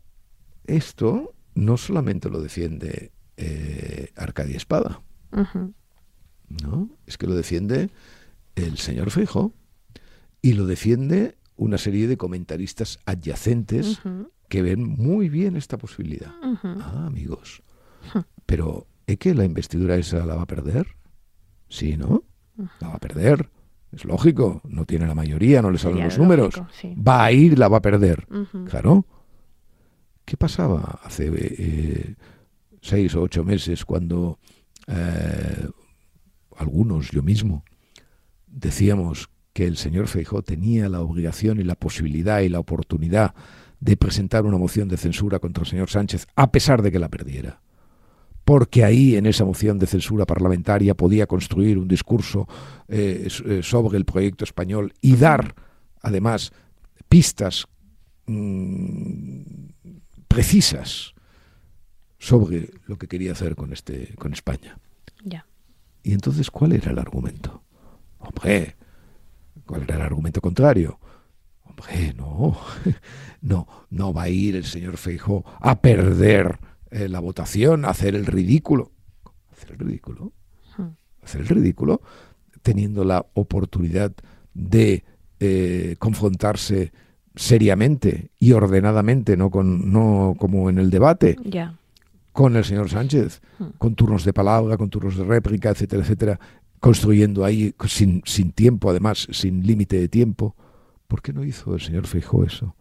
[0.65, 6.89] esto no solamente lo defiende eh, Arcadia Espada, ¿no?
[7.05, 7.89] Es que lo defiende
[8.55, 9.53] el señor Feijóo
[10.41, 14.01] y lo defiende una serie de comentaristas adyacentes
[14.47, 16.31] que ven muy bien esta posibilidad.
[16.63, 17.61] Ah, amigos.
[18.45, 20.87] Pero ¿es que la investidura esa la va a perder?
[21.67, 22.23] Sí, ¿no?
[22.79, 23.49] La va a perder.
[23.91, 26.55] Es lógico, no tiene la mayoría, no le salen los números.
[26.95, 28.27] Va a ir, la va a perder.
[28.69, 29.05] Claro.
[30.25, 32.15] ¿Qué pasaba hace eh,
[32.81, 34.37] seis o ocho meses cuando
[34.89, 35.69] eh,
[36.57, 37.63] algunos, yo mismo,
[38.47, 43.33] decíamos que el señor Feijó tenía la obligación y la posibilidad y la oportunidad
[43.79, 47.09] de presentar una moción de censura contra el señor Sánchez a pesar de que la
[47.09, 47.61] perdiera?
[48.49, 52.47] porque ahí en esa moción de censura parlamentaria podía construir un discurso
[52.87, 55.53] eh, eh, sobre el proyecto español y dar,
[56.01, 56.51] además,
[57.07, 57.67] pistas
[58.25, 59.41] mm,
[60.27, 61.13] precisas
[62.19, 64.77] sobre lo que quería hacer con este con España.
[65.23, 65.45] Ya.
[66.03, 67.63] Y entonces, ¿cuál era el argumento?
[68.19, 68.75] Hombre,
[69.65, 70.99] ¿cuál era el argumento contrario?
[71.63, 72.57] Hombre, no,
[73.41, 76.59] no, no va a ir el señor Feijóo a perder
[76.91, 78.91] eh, la votación, hacer el ridículo.
[79.51, 80.33] Hacer el ridículo.
[80.77, 80.89] Hmm.
[81.21, 82.01] Hacer el ridículo
[82.61, 84.11] teniendo la oportunidad
[84.53, 85.03] de
[85.39, 86.91] eh, confrontarse
[87.35, 91.37] seriamente y ordenadamente, no, con, no como en el debate,
[92.39, 93.65] con el señor Sánchez, hmm.
[93.77, 96.39] con turnos de palabra, con turnos de réplica, etcétera, etcétera,
[96.79, 100.55] construyendo ahí sin, sin tiempo, además, sin límite de tiempo.
[101.09, 102.77] ¿Por qué no hizo el señor Feijó eso?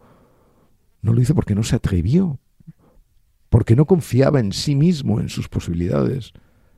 [1.02, 2.38] No lo hizo porque no se atrevió,
[3.48, 6.34] porque no confiaba en sí mismo, en sus posibilidades,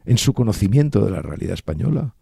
[0.06, 2.14] en su conocimiento de la realidad española,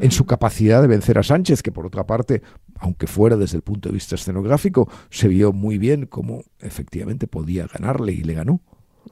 [0.00, 2.42] en su capacidad de vencer a Sánchez, que por otra parte,
[2.80, 7.68] aunque fuera desde el punto de vista escenográfico, se vio muy bien cómo efectivamente podía
[7.68, 8.60] ganarle y le ganó.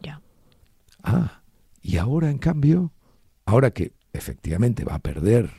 [0.02, 0.20] Ya.
[1.02, 1.42] Ah,
[1.80, 2.92] y ahora en cambio,
[3.44, 5.50] ahora que efectivamente va a perder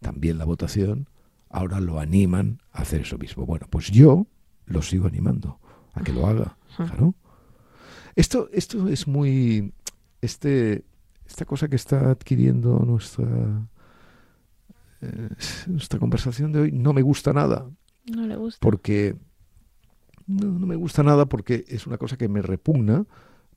[0.00, 1.08] también la votación,
[1.48, 3.46] ahora lo animan a hacer eso mismo.
[3.46, 4.26] Bueno, pues yo
[4.66, 5.58] lo sigo animando
[5.94, 7.14] a que lo haga, claro.
[8.16, 9.72] Esto, esto es muy.
[10.20, 10.84] Este,
[11.26, 13.26] esta cosa que está adquiriendo nuestra.
[15.00, 15.28] Eh,
[15.66, 17.66] nuestra conversación de hoy no me gusta nada.
[18.04, 18.58] No le gusta.
[18.60, 19.16] Porque.
[20.26, 23.04] No, no me gusta nada porque es una cosa que me repugna,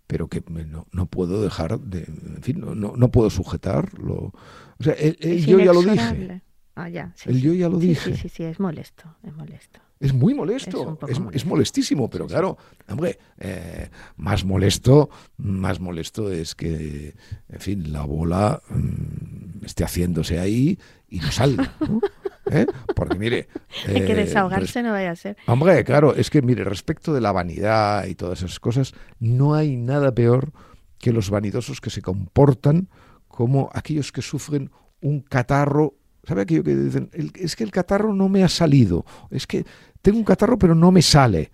[0.07, 2.03] pero que no, no puedo dejar de.
[2.03, 4.33] En fin, no, no, puedo sujetarlo.
[4.79, 6.41] O sea, yo ya lo dije.
[6.75, 8.15] Ah, ya, el yo ya lo dije.
[8.15, 9.79] Sí, sí, sí, es molesto, es molesto.
[10.03, 10.99] Es muy molesto,
[11.31, 12.57] es, molestísimo, pero claro,
[12.89, 17.15] hombre, eh, más molesto, más molesto es que,
[17.47, 21.73] en fin, la bola mm, esté haciéndose ahí y no salga,
[22.53, 22.65] ¿Eh?
[22.95, 23.47] Porque mire...
[23.87, 25.37] Hay que eh, desahogarse no vaya a ser.
[25.47, 29.77] Hombre, claro, es que mire, respecto de la vanidad y todas esas cosas, no hay
[29.77, 30.51] nada peor
[30.99, 32.89] que los vanidosos que se comportan
[33.27, 37.09] como aquellos que sufren un catarro ¿Sabe aquello que dicen?
[37.35, 39.05] es que el catarro no me ha salido.
[39.29, 39.65] Es que
[40.01, 41.51] tengo un catarro pero no me sale.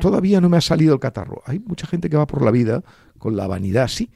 [0.00, 1.42] Todavía no me ha salido el catarro.
[1.46, 2.82] Hay mucha gente que va por la vida
[3.18, 4.10] con la vanidad así.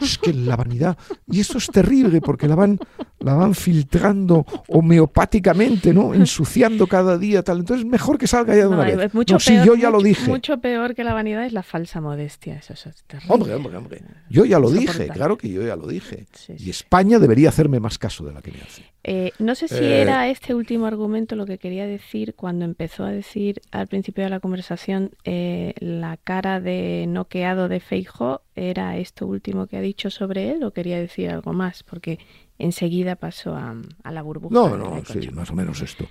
[0.00, 0.96] Es que la vanidad.
[1.28, 2.78] Y eso es terrible porque la van,
[3.20, 6.14] la van filtrando homeopáticamente, ¿no?
[6.14, 7.60] Ensuciando cada día, tal.
[7.60, 9.14] Entonces, mejor que salga ya de una vez.
[9.14, 10.28] Mucho peor, yo ya lo dije.
[10.28, 12.56] Mucho peor que la vanidad es la falsa modestia.
[12.56, 13.32] Eso, es terrible.
[13.32, 14.02] Hombre, hombre, hombre.
[14.28, 16.26] Yo ya lo dije, claro que yo ya lo dije.
[16.58, 18.82] y España debería hacerme más caso de la que me hace.
[19.04, 23.04] Eh, no sé si eh, era este último argumento lo que quería decir cuando empezó
[23.04, 28.42] a decir al principio de la conversación eh, la cara de noqueado de Feijo.
[28.54, 31.82] ¿Era esto último que ha dicho sobre él o quería decir algo más?
[31.82, 32.20] Porque
[32.58, 33.74] enseguida pasó a,
[34.08, 34.54] la burbuja.
[34.54, 36.06] No, no, sí, más o menos esto.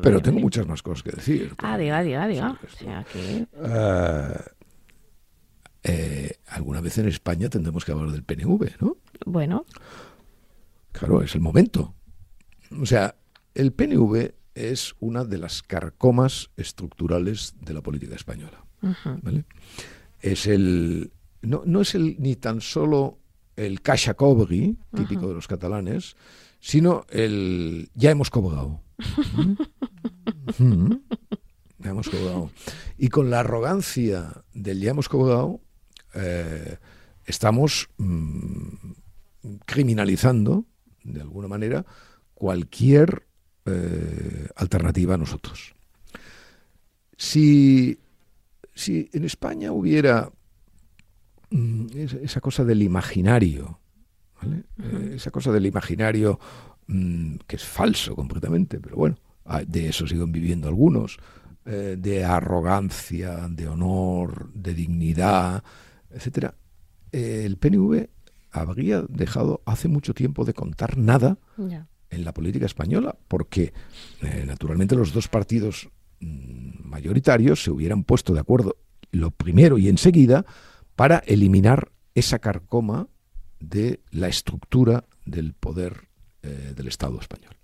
[0.00, 1.54] Pero tengo muchas más cosas que decir.
[1.58, 2.58] Ah, diga, diga, diga.
[6.48, 8.96] alguna vez en España tendremos que hablar del PNV, ¿no?
[9.26, 9.64] Bueno.
[10.90, 11.94] Claro, es el momento.
[12.80, 13.16] O sea,
[13.54, 18.64] el PNV es una de las carcomas estructurales de la política española.
[20.20, 21.12] Es el.
[21.42, 23.18] No, es el ni tan solo
[23.56, 26.16] el cacha cobri, típico de los catalanes,
[26.60, 28.80] sino el ya hemos cobrado.
[31.78, 32.50] ya hemos cobrado.
[32.96, 35.60] Y con la arrogancia del ya hemos cobrado,
[36.14, 36.78] eh,
[37.24, 38.92] estamos mm,
[39.66, 40.64] criminalizando,
[41.02, 41.84] de alguna manera,
[42.42, 43.22] cualquier
[43.66, 45.76] eh, alternativa a nosotros.
[47.16, 47.96] Si,
[48.74, 50.28] si en España hubiera
[51.50, 51.86] mm,
[52.24, 53.78] esa cosa del imaginario,
[54.42, 56.40] eh, esa cosa del imaginario
[56.88, 59.18] mm, que es falso completamente, pero bueno,
[59.64, 61.18] de eso siguen viviendo algunos,
[61.64, 65.62] eh, de arrogancia, de honor, de dignidad,
[66.10, 66.56] etcétera,
[67.12, 68.08] el PNV
[68.50, 71.38] habría dejado hace mucho tiempo de contar nada
[72.12, 73.72] en la política española, porque
[74.20, 75.88] eh, naturalmente los dos partidos
[76.20, 78.76] mm, mayoritarios se hubieran puesto de acuerdo
[79.10, 80.44] lo primero y enseguida
[80.94, 83.08] para eliminar esa carcoma
[83.60, 86.08] de la estructura del poder
[86.42, 87.56] eh, del Estado español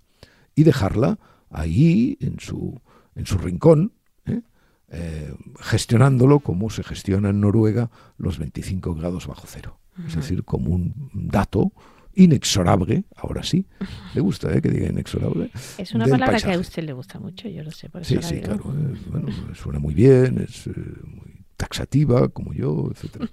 [0.55, 2.81] y dejarla ahí en su,
[3.15, 3.93] en su rincón,
[4.25, 4.41] ¿eh?
[4.89, 9.79] Eh, gestionándolo como se gestiona en Noruega los 25 grados bajo cero.
[10.07, 11.73] Es decir, como un dato
[12.19, 13.65] inexorable, ahora sí,
[14.13, 14.61] le gusta ¿eh?
[14.61, 15.51] que diga inexorable.
[15.77, 17.89] Es una palabra que a usted le gusta mucho, yo lo sé.
[17.89, 18.63] Por sí, sí, claro.
[19.09, 20.67] bueno, suena muy bien, es
[21.03, 23.29] muy taxativa, como yo, etc.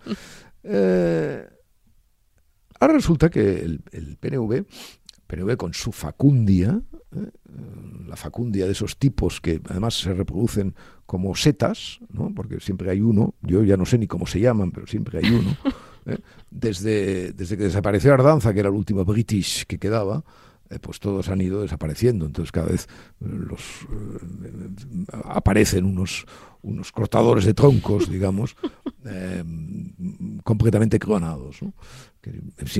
[2.80, 4.64] ahora resulta que el, el PNV
[5.26, 6.80] PNV con su facundia,
[7.14, 7.30] ¿eh?
[8.06, 12.32] la facundia de esos tipos que además se reproducen como setas, ¿no?
[12.34, 15.30] porque siempre hay uno, yo ya no sé ni cómo se llaman, pero siempre hay
[15.30, 15.56] uno.
[16.06, 16.18] ¿eh?
[16.50, 20.24] Desde, desde que desapareció Ardanza, que era el último British que quedaba,
[20.70, 22.26] eh, pues todos han ido desapareciendo.
[22.26, 22.88] Entonces cada vez
[23.20, 23.60] los
[25.24, 26.26] aparecen unos,
[26.62, 28.56] unos cortadores de troncos, digamos,
[30.42, 31.60] completamente clonados.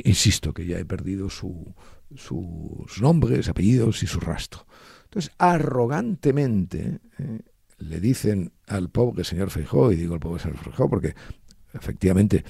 [0.05, 1.73] insisto que ya he perdido su,
[2.15, 4.67] sus nombres, apellidos y su rastro.
[5.05, 7.41] Entonces, arrogantemente eh,
[7.79, 11.15] le dicen al pobre señor Feijó, y digo el pobre señor Feijó porque
[11.73, 12.45] efectivamente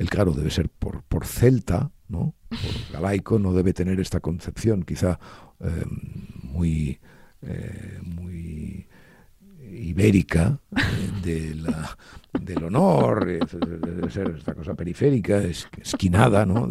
[0.00, 2.34] el claro debe ser por, por celta, ¿no?
[2.48, 5.20] Por galaico, no debe tener esta concepción quizá
[5.60, 5.84] eh,
[6.42, 6.98] muy,
[7.42, 8.88] eh, muy
[9.60, 10.58] ibérica
[11.22, 11.98] de la,
[12.32, 16.66] del honor, debe ser esta cosa periférica, esquinada, ¿no?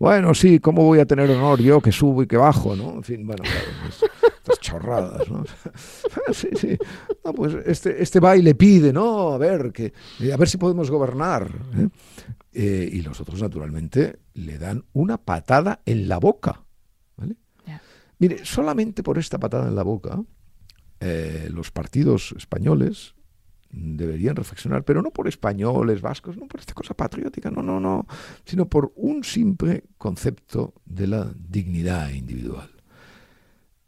[0.00, 2.94] bueno, sí, ¿cómo voy a tener honor yo que subo y que bajo, ¿no?
[2.94, 3.44] En fin, bueno,
[4.42, 5.44] estas chorradas, ¿no?
[6.32, 6.76] sí, sí.
[7.24, 9.30] No, pues este, este baile pide, ¿no?
[9.30, 9.92] A ver, que,
[10.32, 11.48] a ver si podemos gobernar.
[11.78, 11.88] ¿eh?
[12.52, 16.64] Eh, y los otros, naturalmente, le dan una patada en la boca.
[17.16, 17.36] ¿vale?
[18.18, 20.20] Mire, solamente por esta patada en la boca,
[20.98, 23.14] eh, los partidos españoles
[23.70, 28.06] deberían reflexionar, pero no por españoles, vascos, no por esta cosa patriótica, no, no, no,
[28.44, 32.71] sino por un simple concepto de la dignidad individual.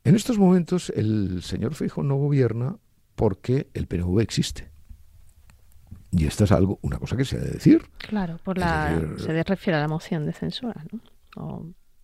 [0.05, 2.77] En estos momentos el señor Fijo no gobierna
[3.15, 4.71] porque el PNV existe.
[6.11, 7.83] Y esta es algo, una cosa que se ha de decir.
[7.99, 11.01] Claro, por la, se refiere a la moción de censura, ¿no?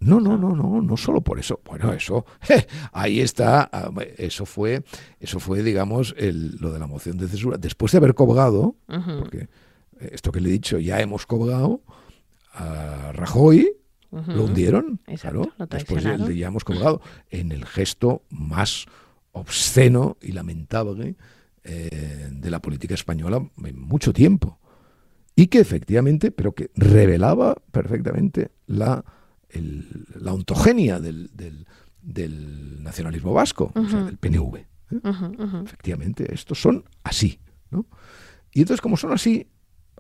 [0.01, 1.61] No, no, no, no, no solo por eso.
[1.65, 2.25] Bueno, eso,
[2.93, 4.83] ahí está, ah, eso fue,
[5.21, 7.59] eso fue, digamos, el, lo de la moción de censura.
[7.59, 9.49] Después de haber cobrado, porque
[9.99, 11.83] esto que le he dicho, ya hemos cobrado
[12.55, 13.71] a Rajoy,
[14.11, 18.87] lo hundieron, claro, después de, ya hemos cobrado, en el gesto más
[19.33, 21.17] obsceno y lamentable
[21.63, 24.59] eh, de la política española en mucho tiempo.
[25.37, 29.05] Y que efectivamente, pero que revelaba perfectamente la
[29.53, 31.31] la ontogenia del,
[32.03, 34.57] del, nacionalismo vasco, o sea, del PNV.
[34.57, 34.67] ¿eh?
[35.65, 37.41] Efectivamente, estos son así.
[37.71, 37.87] ¿no?
[38.53, 39.49] Y entonces, como son así,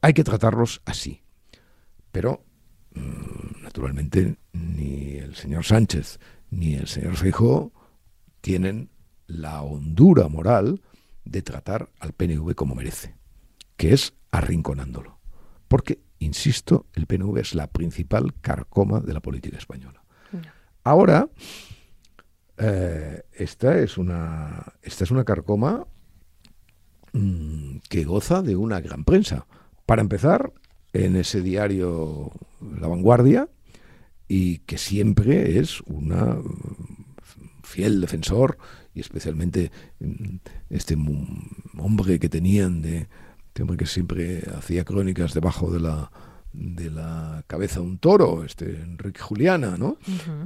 [0.02, 1.22] hay que tratarlos así.
[2.12, 2.44] Pero,
[2.94, 6.18] mm, naturalmente, ni el señor Sánchez
[6.50, 7.72] ni el señor Feijóo
[8.40, 8.90] tienen
[9.28, 10.83] la hondura moral
[11.24, 13.14] de tratar al PNV como merece,
[13.76, 15.20] que es arrinconándolo.
[15.68, 20.02] Porque insisto, el PNV es la principal carcoma de la política española.
[20.83, 21.28] Ahora,
[22.56, 25.87] eh, esta, es una, esta es una carcoma
[27.12, 29.46] mm, que goza de una gran prensa.
[29.87, 30.52] Para empezar,
[30.92, 32.33] en ese diario
[32.80, 33.48] La Vanguardia,
[34.30, 36.38] y que siempre es una
[37.64, 38.58] fiel defensor,
[38.94, 40.36] y especialmente mm,
[40.70, 40.96] este
[41.76, 43.08] hombre que tenían de
[43.48, 46.12] este hombre que siempre hacía crónicas debajo de la
[46.52, 49.98] de la cabeza un toro, este Enrique Juliana, ¿no?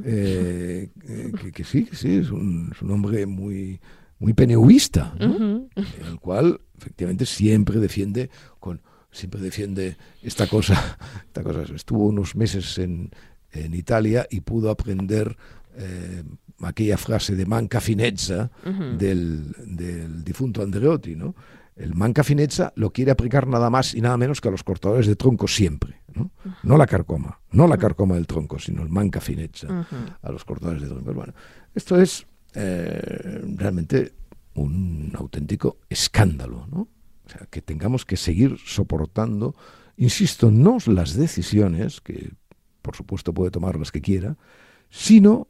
[0.02, 3.80] Eh, eh, que, sí, sí, es un, hombre muy
[4.18, 11.62] muy peneuista, el cual efectivamente siempre defiende con siempre defiende esta cosa, esta cosa.
[11.74, 13.10] Estuvo unos meses en,
[13.54, 15.36] en Italia y pudo aprender
[15.76, 16.22] eh,
[16.62, 18.50] aquella frase de manca finezza
[18.98, 21.34] del, del difunto Andreotti, ¿no?
[21.76, 25.06] El manca finezza lo quiere aplicar nada más y nada menos que a los cortadores
[25.06, 26.02] de tronco siempre.
[26.14, 26.30] No,
[26.62, 29.84] no la carcoma, no la carcoma del tronco, sino el manca finezza
[30.22, 31.12] a los cortadores de tronco.
[31.12, 31.34] Bueno,
[31.74, 32.24] esto es
[32.54, 34.12] eh, realmente
[34.54, 36.88] un auténtico escándalo, ¿no?
[37.26, 39.56] O sea, que tengamos que seguir soportando,
[39.96, 42.30] insisto, no las decisiones, que
[42.84, 44.36] por supuesto puede tomar las que quiera,
[44.90, 45.48] sino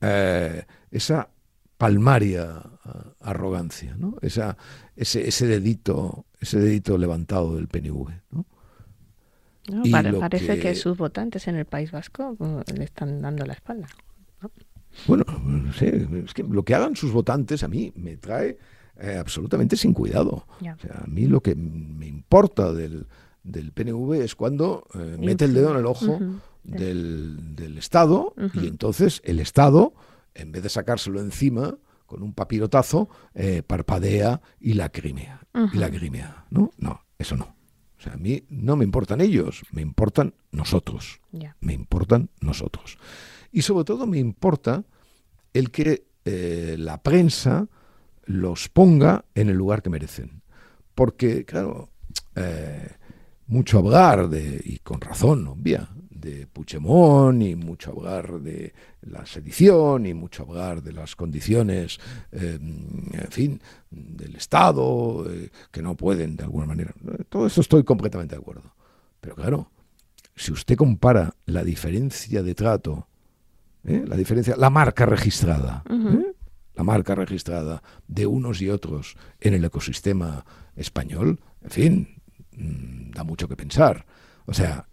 [0.00, 1.28] eh, esa
[1.76, 2.62] palmaria
[3.20, 4.16] arrogancia, ¿no?
[4.22, 4.56] Esa,
[4.96, 8.46] ese, ese dedito, ese dedito levantado del PNV, ¿no?
[10.20, 10.74] parece que...
[10.74, 13.88] sus votantes en el País Vasco pues, le están dando la espalda.
[15.06, 18.58] Bueno, no sé, es que lo que hagan sus votantes a mí me trae
[18.98, 20.46] eh, absolutamente sin cuidado.
[20.58, 23.06] O sea, a mí lo que me importa del,
[23.42, 26.18] del PNV es cuando eh, mete el dedo en el ojo
[26.62, 29.94] del, del, Estado y entonces el Estado,
[30.34, 35.46] en vez de sacárselo encima con un papirotazo, eh, parpadea y la crimea.
[35.72, 36.46] Y la crimea.
[36.50, 36.72] ¿no?
[36.76, 37.56] No, eso no.
[37.98, 41.20] O sea, a mí no me importan ellos, me importan nosotros.
[41.60, 42.98] Me importan nosotros.
[43.52, 44.84] Y sobre todo me importa
[45.52, 47.68] el que eh, la prensa
[48.24, 50.42] los ponga en el lugar que merecen.
[50.94, 51.90] Porque, claro,
[52.34, 52.88] eh,
[53.46, 55.90] mucho hablar de, y con razón, obvia,
[56.20, 61.98] de Puigdemont y mucho hablar de la sedición y mucho hablar de las condiciones,
[62.32, 63.60] em, en fin,
[63.90, 66.94] del Estado, eh, que no pueden de alguna manera.
[67.28, 68.74] Todo eso estoy completamente de acuerdo.
[69.20, 69.70] Pero claro,
[70.36, 73.08] si usted compara la diferencia de trato,
[73.84, 74.04] ¿eh?
[74.06, 76.32] la diferencia, la marca registrada, ¿eh?
[76.74, 80.44] la marca registrada de unos y otros en el ecosistema
[80.76, 82.22] español, en fin,
[82.56, 84.06] mm, da mucho que pensar.
[84.46, 84.86] O sea,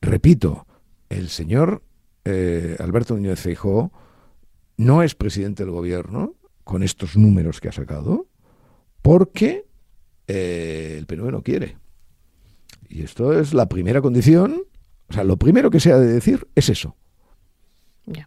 [0.00, 0.66] repito,
[1.10, 1.82] el señor
[2.24, 3.92] eh, Alberto Núñez Feijóo
[4.76, 6.34] no es presidente del gobierno
[6.64, 8.28] con estos números que ha sacado
[9.02, 9.66] porque
[10.26, 11.76] eh, el PNV no quiere.
[12.88, 14.62] Y esto es la primera condición.
[15.08, 16.96] O sea, lo primero que se ha de decir es eso.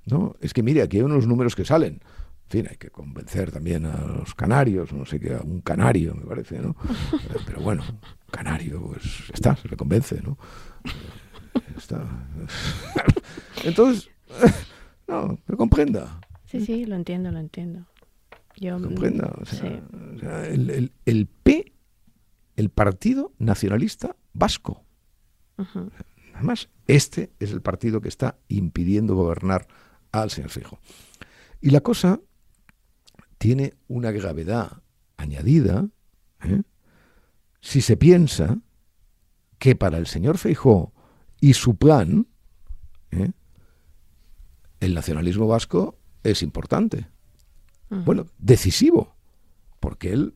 [0.06, 0.36] ¿no?
[0.40, 2.02] Es que mire, aquí hay unos números que salen.
[2.46, 6.14] En fin, hay que convencer también a los canarios, no sé qué, a un canario,
[6.14, 6.76] me parece, ¿no?
[7.46, 7.84] Pero bueno,
[8.30, 10.38] canario, pues está, se le convence, ¿no?
[13.64, 14.10] Entonces,
[15.08, 16.20] no, me comprenda.
[16.46, 17.86] Sí, sí, lo entiendo, lo entiendo.
[18.58, 19.34] Yo, comprenda.
[19.42, 19.82] O sea,
[20.46, 21.74] el, el, P,
[22.56, 24.84] el Partido Nacionalista Vasco.
[26.34, 29.68] Además, este es el partido que está impidiendo gobernar
[30.12, 30.80] al señor Fijo.
[31.62, 32.20] Y la cosa
[33.38, 34.84] tiene una gravedad
[35.18, 35.88] añadida
[36.44, 36.62] ¿eh?
[37.62, 38.60] si se piensa
[39.58, 40.93] que para el señor Feijó
[41.44, 42.26] y su plan,
[43.12, 43.34] ¿eh?
[44.80, 47.10] el nacionalismo vasco es importante.
[47.90, 49.14] Bueno, decisivo,
[49.82, 50.36] porque él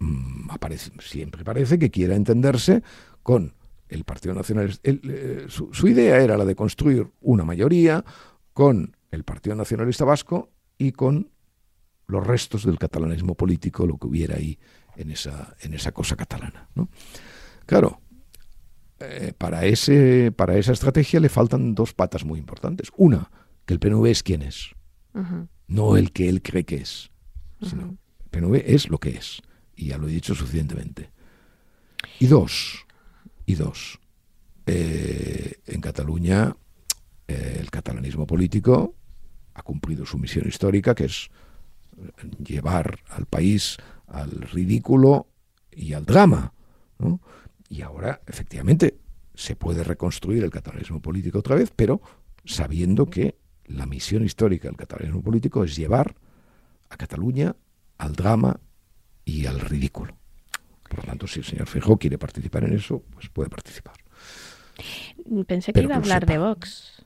[0.00, 2.82] mm, aparece, siempre parece que quiera entenderse
[3.22, 3.54] con
[3.88, 4.80] el Partido Nacionalista.
[4.82, 8.04] Eh, su, idea era la de construir una mayoría
[8.52, 11.30] con el Partido Nacionalista Vasco y con
[12.08, 14.58] los restos del catalanismo político, lo que hubiera ahí
[14.96, 16.68] en esa, en esa cosa catalana.
[16.74, 16.88] ¿no?
[17.64, 18.01] Claro,
[19.02, 22.90] eh, para, ese, para esa estrategia le faltan dos patas muy importantes.
[22.96, 23.30] Una,
[23.66, 24.70] que el PNV es quien es,
[25.66, 27.10] no el que él cree que es.
[27.60, 29.42] Sino, el PNV es lo que es.
[29.76, 31.10] Y ya lo he dicho suficientemente.
[32.18, 32.86] Y dos,
[33.46, 34.00] y dos,
[34.66, 36.56] eh, en Cataluña
[37.28, 38.94] eh, el catalanismo político
[39.54, 41.30] ha cumplido su misión histórica, que es
[42.42, 43.76] llevar al país
[44.06, 45.26] al ridículo
[45.70, 46.52] y al drama.
[46.98, 47.20] ¿no?
[47.72, 48.98] Y ahora, efectivamente,
[49.32, 52.02] se puede reconstruir el catalanismo político otra vez, pero
[52.44, 56.14] sabiendo que la misión histórica del catalanismo político es llevar
[56.90, 57.56] a Cataluña
[57.96, 58.60] al drama
[59.24, 60.14] y al ridículo.
[60.86, 63.94] Por lo tanto, si el señor Feijóo quiere participar en eso, pues puede participar.
[65.46, 67.01] Pensé que iba a hablar de Vox.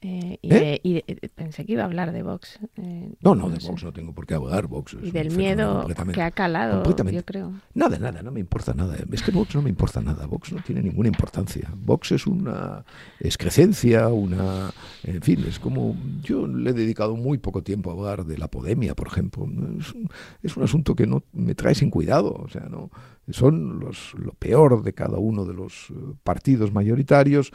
[0.00, 0.80] Eh, ¿Eh?
[0.82, 2.60] y, pensé que iba a hablar de Vox.
[2.76, 4.66] Eh, no, no, de Vox no tengo por qué hablar.
[4.66, 7.52] Vox y del miedo que ha calado, yo creo.
[7.74, 8.96] Nada, nada, no me importa nada.
[9.10, 10.26] Es que Vox no me importa nada.
[10.26, 11.72] Vox no tiene ninguna importancia.
[11.74, 12.84] Vox es una
[13.18, 14.70] excrescencia, una.
[15.02, 15.96] En fin, es como.
[16.22, 19.48] Yo le he dedicado muy poco tiempo a hablar de la podemia, por ejemplo.
[19.80, 20.08] Es un,
[20.42, 22.32] es un asunto que no me trae sin cuidado.
[22.34, 22.90] O sea, no
[23.30, 27.52] son los, lo peor de cada uno de los partidos mayoritarios.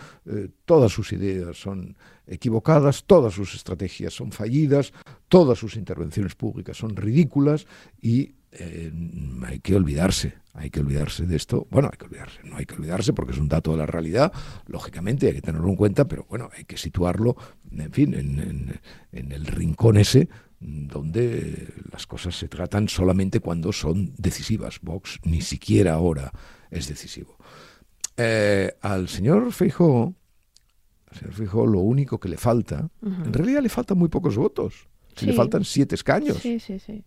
[0.65, 1.95] todas sus ideas son
[2.27, 4.93] equivocadas, todas sus estrategias son fallidas,
[5.27, 7.67] todas sus intervenciones públicas son ridículas
[8.01, 8.91] y eh,
[9.47, 11.67] hay que olvidarse, hay que olvidarse de esto.
[11.71, 14.31] Bueno, hay que olvidarse, no hay que olvidarse porque es un dato de la realidad,
[14.67, 17.35] lógicamente hay que tenerlo en cuenta, pero bueno, hay que situarlo,
[17.71, 18.79] en fin, en,
[19.11, 20.29] el rincón ese
[20.63, 24.79] donde las cosas se tratan solamente cuando son decisivas.
[24.81, 26.31] Vox ni siquiera ahora
[26.71, 27.37] es decisivo.
[28.17, 30.15] Eh, al señor Feijóo
[31.13, 34.87] señor Fijo, lo único que le falta, en realidad le faltan muy pocos votos.
[35.21, 36.37] Le faltan siete escaños.
[36.37, 37.03] Sí, sí, sí.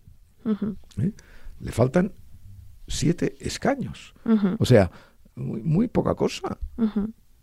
[0.97, 1.11] ¿Eh?
[1.59, 2.13] Le faltan
[2.87, 4.13] siete escaños.
[4.59, 4.89] O sea,
[5.35, 6.57] muy, poca cosa.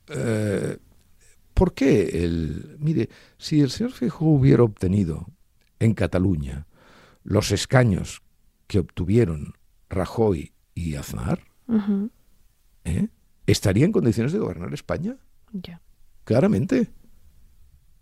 [0.08, 0.78] Eh,
[1.52, 2.24] ¿Por qué?
[2.24, 3.08] El, mire,
[3.38, 5.28] si el señor Fijo hubiera obtenido
[5.84, 6.66] en Cataluña
[7.22, 8.22] los escaños
[8.66, 9.54] que obtuvieron
[9.88, 11.40] Rajoy y Aznar,
[12.84, 13.08] ¿eh?
[13.46, 15.16] ¿estaría en condiciones de gobernar España?
[16.24, 16.90] Claramente.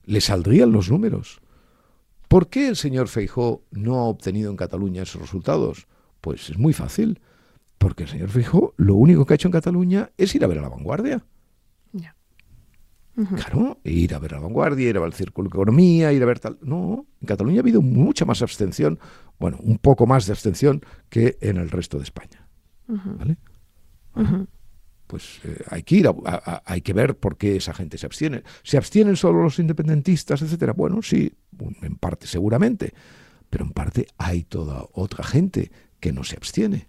[0.05, 1.41] Le saldrían los números.
[2.29, 5.87] ¿Por qué el señor Feijó no ha obtenido en Cataluña esos resultados?
[6.21, 7.21] Pues es muy fácil.
[7.79, 10.59] Porque el señor Fijo lo único que ha hecho en Cataluña es ir a ver
[10.59, 11.25] a la vanguardia.
[13.15, 16.23] Claro, ir a ver a la vanguardia, ir a ver al círculo de economía, ir
[16.23, 16.59] a ver tal.
[16.63, 18.99] No, en Cataluña ha habido mucha más abstención,
[19.39, 22.49] bueno, un poco más de abstención que en el resto de España.
[22.87, 23.37] ¿Vale?
[25.07, 26.11] Pues eh, hay que ir,
[26.65, 28.45] hay que ver por qué esa gente se abstiene.
[28.63, 30.73] ¿Se abstienen solo los independentistas, etcétera?
[30.73, 31.31] Bueno, sí,
[31.83, 32.95] en parte seguramente,
[33.51, 36.89] pero en parte hay toda otra gente que no se abstiene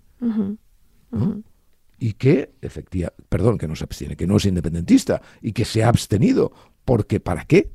[2.04, 5.86] y que, efectivamente, perdón, que no se abstiene, que no es independentista y que se
[5.86, 6.52] ha abstenido,
[6.84, 7.72] porque ¿para qué?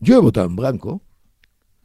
[0.00, 1.00] Yo he votado en blanco.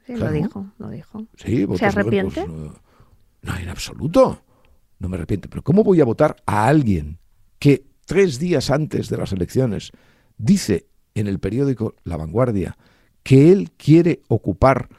[0.08, 1.28] Sí, lo dijo, lo dijo.
[1.36, 2.48] Sí, ¿Se arrepiente?
[2.48, 4.42] no, en absoluto.
[4.98, 5.48] No me arrepiento.
[5.48, 7.20] Pero ¿cómo voy a votar a alguien
[7.60, 9.92] que tres días antes de las elecciones
[10.40, 12.76] dice en el periódico La Vanguardia
[13.22, 14.90] que él quiere ocupar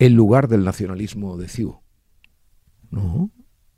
[0.00, 1.78] el lugar del nacionalismo de CIU?
[2.90, 3.30] No,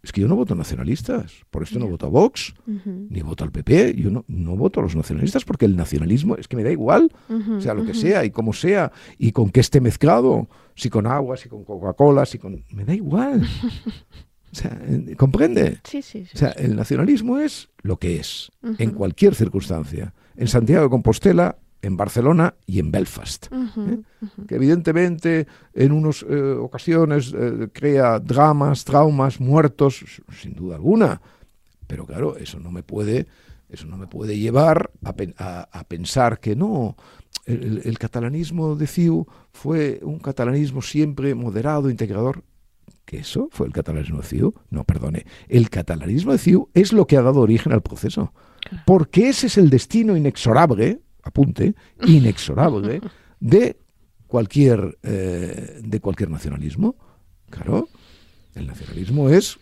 [0.03, 3.53] es que yo no voto nacionalistas, por esto no voto a Vox, ni voto al
[3.53, 6.71] PP, yo no, no, voto a los nacionalistas porque el nacionalismo es que me da
[6.71, 7.13] igual,
[7.59, 11.37] sea lo que sea y como sea, y con qué esté mezclado, si con agua,
[11.37, 12.65] si con Coca-Cola, si con...
[12.73, 13.47] me da igual.
[14.53, 14.77] O sea,
[15.17, 15.79] ¿comprende?
[15.85, 16.33] Sí, sí, sí.
[16.35, 20.13] O sea, el nacionalismo es lo que es, en cualquier circunstancia.
[20.37, 23.47] En Santiago de Compostela en Barcelona y en Belfast.
[23.53, 24.01] ¿eh?
[24.47, 30.05] Que evidentemente en unas eh, ocasiones eh, crea dramas, traumas, muertos,
[30.41, 31.21] sin duda alguna.
[31.87, 33.27] Pero claro, eso no me puede,
[33.69, 36.97] eso no me puede llevar a, pensar que no.
[37.47, 42.45] El, catalanismo de CIU fue un catalanismo siempre moderado, integrador.
[43.05, 44.55] ¿Que eso fue el catalanismo de CIU?
[44.69, 45.27] No, perdone.
[45.49, 48.33] El catalanismo de CIU es lo que ha dado origen al proceso.
[48.87, 51.01] Porque ese es el destino inexorable
[51.31, 51.75] apunte,
[52.07, 53.01] inexorable
[53.41, 53.77] de
[54.27, 56.97] cualquier, eh, de cualquier nacionalismo.
[57.49, 57.89] Claro,
[58.55, 59.59] el nacionalismo es,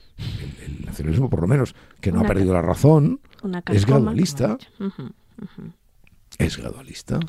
[0.66, 3.20] el, nacionalismo por lo menos, que no ha perdido la razón,
[3.72, 4.58] es gradualista.
[6.38, 7.20] Es gradualista.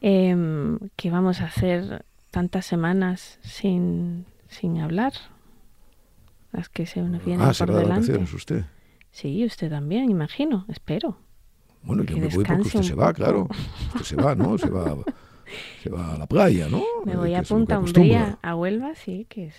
[0.00, 5.12] Em, ¿Qué vamos a hacer tantas semanas sin, sin hablar?
[6.52, 8.16] Las que se nos vienen ah, por de delante.
[8.34, 8.64] usted.
[9.10, 11.16] Sí, usted también, imagino, espero.
[11.84, 13.48] Bueno, yo me voy porque usted se va, claro.
[13.94, 14.56] Usted se va, ¿no?
[14.56, 14.96] Se va,
[15.82, 16.82] se va a la playa, ¿no?
[17.04, 19.54] Me voy a Punta Umbría, a Huelva, sí, que es,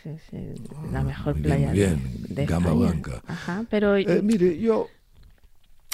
[0.92, 3.22] la mejor playa bien, de Gama Blanca.
[3.28, 3.96] Ajá, pero...
[3.96, 4.88] Eh, mire, yo...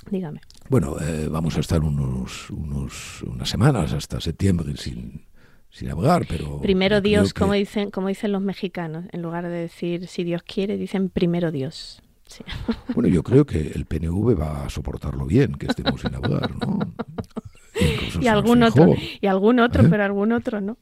[0.10, 0.42] Dígame.
[0.70, 5.26] Bueno, eh, vamos a estar unos, unos, unas semanas hasta septiembre sin,
[5.70, 6.60] sin hablar, pero...
[6.62, 10.78] Primero Dios, como, dicen, como dicen los mexicanos, en lugar de decir si Dios quiere,
[10.78, 12.02] dicen primero Dios.
[12.94, 16.80] Bueno, yo creo que el PNV va a soportarlo bien, que estemos sin hablar, ¿no?
[18.22, 19.88] Y algún otro, y algún otro, ¿Eh?
[19.90, 20.78] pero algún otro no.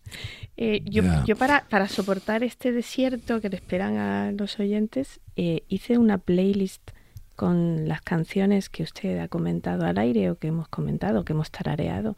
[0.58, 5.64] Eh, yo, yo para, para soportar este desierto que le esperan a los oyentes, eh,
[5.70, 6.92] hice una playlist
[7.36, 11.52] con las canciones que usted ha comentado al aire o que hemos comentado, que hemos
[11.52, 12.18] tarareado.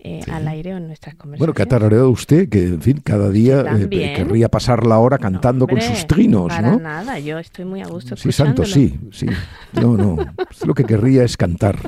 [0.00, 1.38] Eh, al aire en nuestras conversaciones.
[1.40, 5.18] Bueno, que ha tarareado usted, que en fin, cada día eh, querría pasar la hora
[5.18, 9.26] cantando con sus trinos, para nada, yo estoy muy a gusto Sí, santo, sí, sí.
[9.72, 10.16] No, no,
[10.64, 11.78] lo que querría es cantar,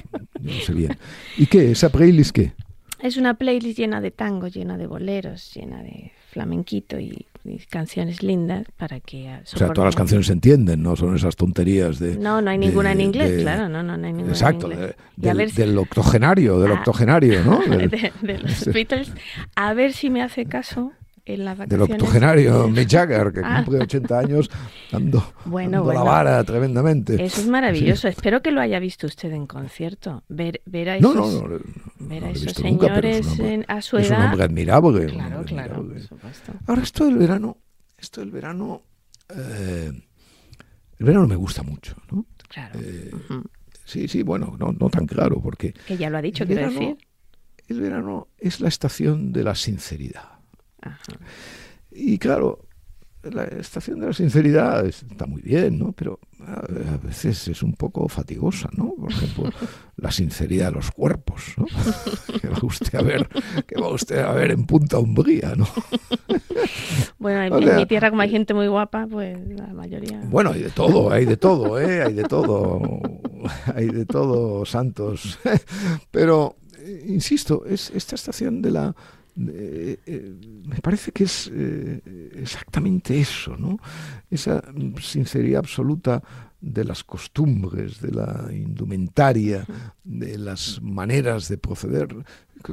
[0.40, 0.98] no sé bien.
[1.36, 1.70] ¿Y qué?
[1.70, 2.52] ¿Esa playlist qué?
[2.98, 7.26] Es una playlist llena de tango, llena de boleros, llena de flamenquito y
[7.68, 9.28] canciones lindas para que...
[9.42, 12.16] O sea, todas las canciones se entienden, no son esas tonterías de...
[12.16, 14.96] No, no hay ninguna en inglés, claro, no, no, no hay ninguna Exacto, en inglés.
[15.16, 17.60] del, del, octogenario, del ah, octogenario, ¿no?
[18.22, 19.12] de, los Beatles.
[19.56, 20.92] A ver si me hace caso
[21.34, 21.88] en las vacaciones.
[21.88, 23.62] Del octogenario Mick Jagger, que ah.
[23.64, 24.50] cumple 80 años
[24.90, 27.22] dando, bueno, la vara tremendamente.
[27.22, 28.08] Eso es maravilloso.
[28.08, 30.24] Espero que lo haya visto usted en concierto.
[30.28, 31.60] Ver, ver a esos, no, no, no,
[32.08, 33.26] ver a esos señores
[33.68, 34.04] a su edad.
[34.04, 35.06] Es un hombre admirable.
[35.06, 36.52] Claro, claro, por supuesto.
[36.66, 37.58] Ahora, esto del verano,
[37.98, 38.82] esto del verano,
[39.30, 39.92] eh,
[40.98, 42.26] el verano me gusta mucho, ¿no?
[42.48, 42.78] Claro.
[42.80, 43.10] Eh,
[43.84, 45.72] sí, sí, bueno, no, no tan claro, porque...
[45.86, 46.96] Que ya lo ha dicho, quiero decir.
[47.68, 50.39] El verano es la estación de la sinceridad.
[51.90, 52.66] Y claro,
[53.22, 55.92] la estación de la sinceridad está muy bien, ¿no?
[55.92, 58.94] Pero a veces es un poco fatigosa, ¿no?
[58.94, 59.50] Por ejemplo,
[59.96, 61.66] la sinceridad de los cuerpos, ¿no?
[62.40, 63.28] que va usted a ver,
[63.66, 65.66] que va usted a ver en Punta Umbría, ¿no?
[67.18, 70.22] Bueno, en, mi tierra como hay gente muy guapa, pues la mayoría.
[70.24, 72.02] Bueno, hay de todo, hay de todo, ¿eh?
[72.02, 73.00] Hay de todo,
[73.74, 75.38] hay de todo, santos.
[76.10, 78.96] Pero eh, insisto, es esta estación de la
[79.36, 83.78] eh, eh, me parece que es eh, exactamente eso, ¿no?
[84.30, 84.62] Esa
[85.00, 86.22] sinceridad absoluta
[86.60, 89.66] de las costumbres, de la indumentaria,
[90.04, 92.14] de las maneras de proceder.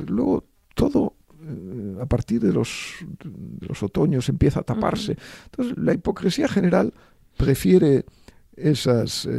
[0.07, 1.15] Luego todo
[2.01, 2.95] a partir de los,
[3.61, 5.15] los, otoños empieza a taparse.
[5.45, 6.93] Entonces la hipocresía general
[7.37, 8.03] prefiere
[8.57, 9.29] esas,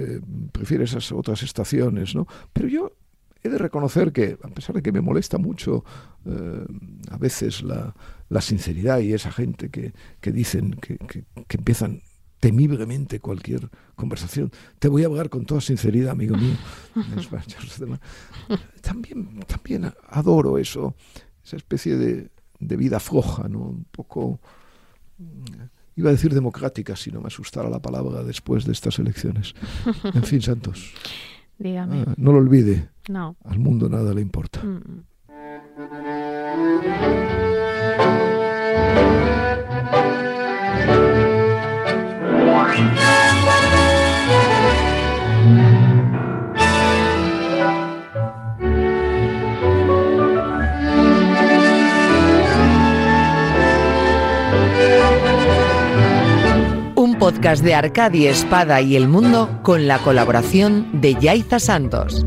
[0.52, 2.26] prefiere esas otras estaciones, ¿no?
[2.54, 2.92] Pero yo
[3.42, 5.84] he de reconocer que, a pesar de que me molesta mucho
[6.24, 6.66] eh,
[7.10, 7.94] a veces la,
[8.28, 11.24] la, sinceridad y esa gente que, que dicen que, que,
[11.56, 12.02] empiezan
[12.40, 14.50] temiblemente cualquier conversación.
[14.78, 16.54] Te voy a hablar con toda sinceridad, amigo mío.
[18.80, 20.94] también, también adoro eso,
[21.44, 22.30] esa especie de,
[22.60, 23.60] de vida floja, ¿no?
[23.60, 24.40] Un poco
[25.96, 29.54] iba a decir democrática si no me asustara la palabra después de estas elecciones.
[30.14, 30.92] En fin, Santos.
[31.58, 32.04] Dígame.
[32.06, 32.88] Ah, no lo olvide.
[33.08, 33.36] No.
[33.44, 34.62] Al mundo nada le importa.
[34.62, 35.04] Mm, mm.
[57.18, 62.24] podcast de Arcadia Espada y el Mundo con la colaboración de Yaiza Santos.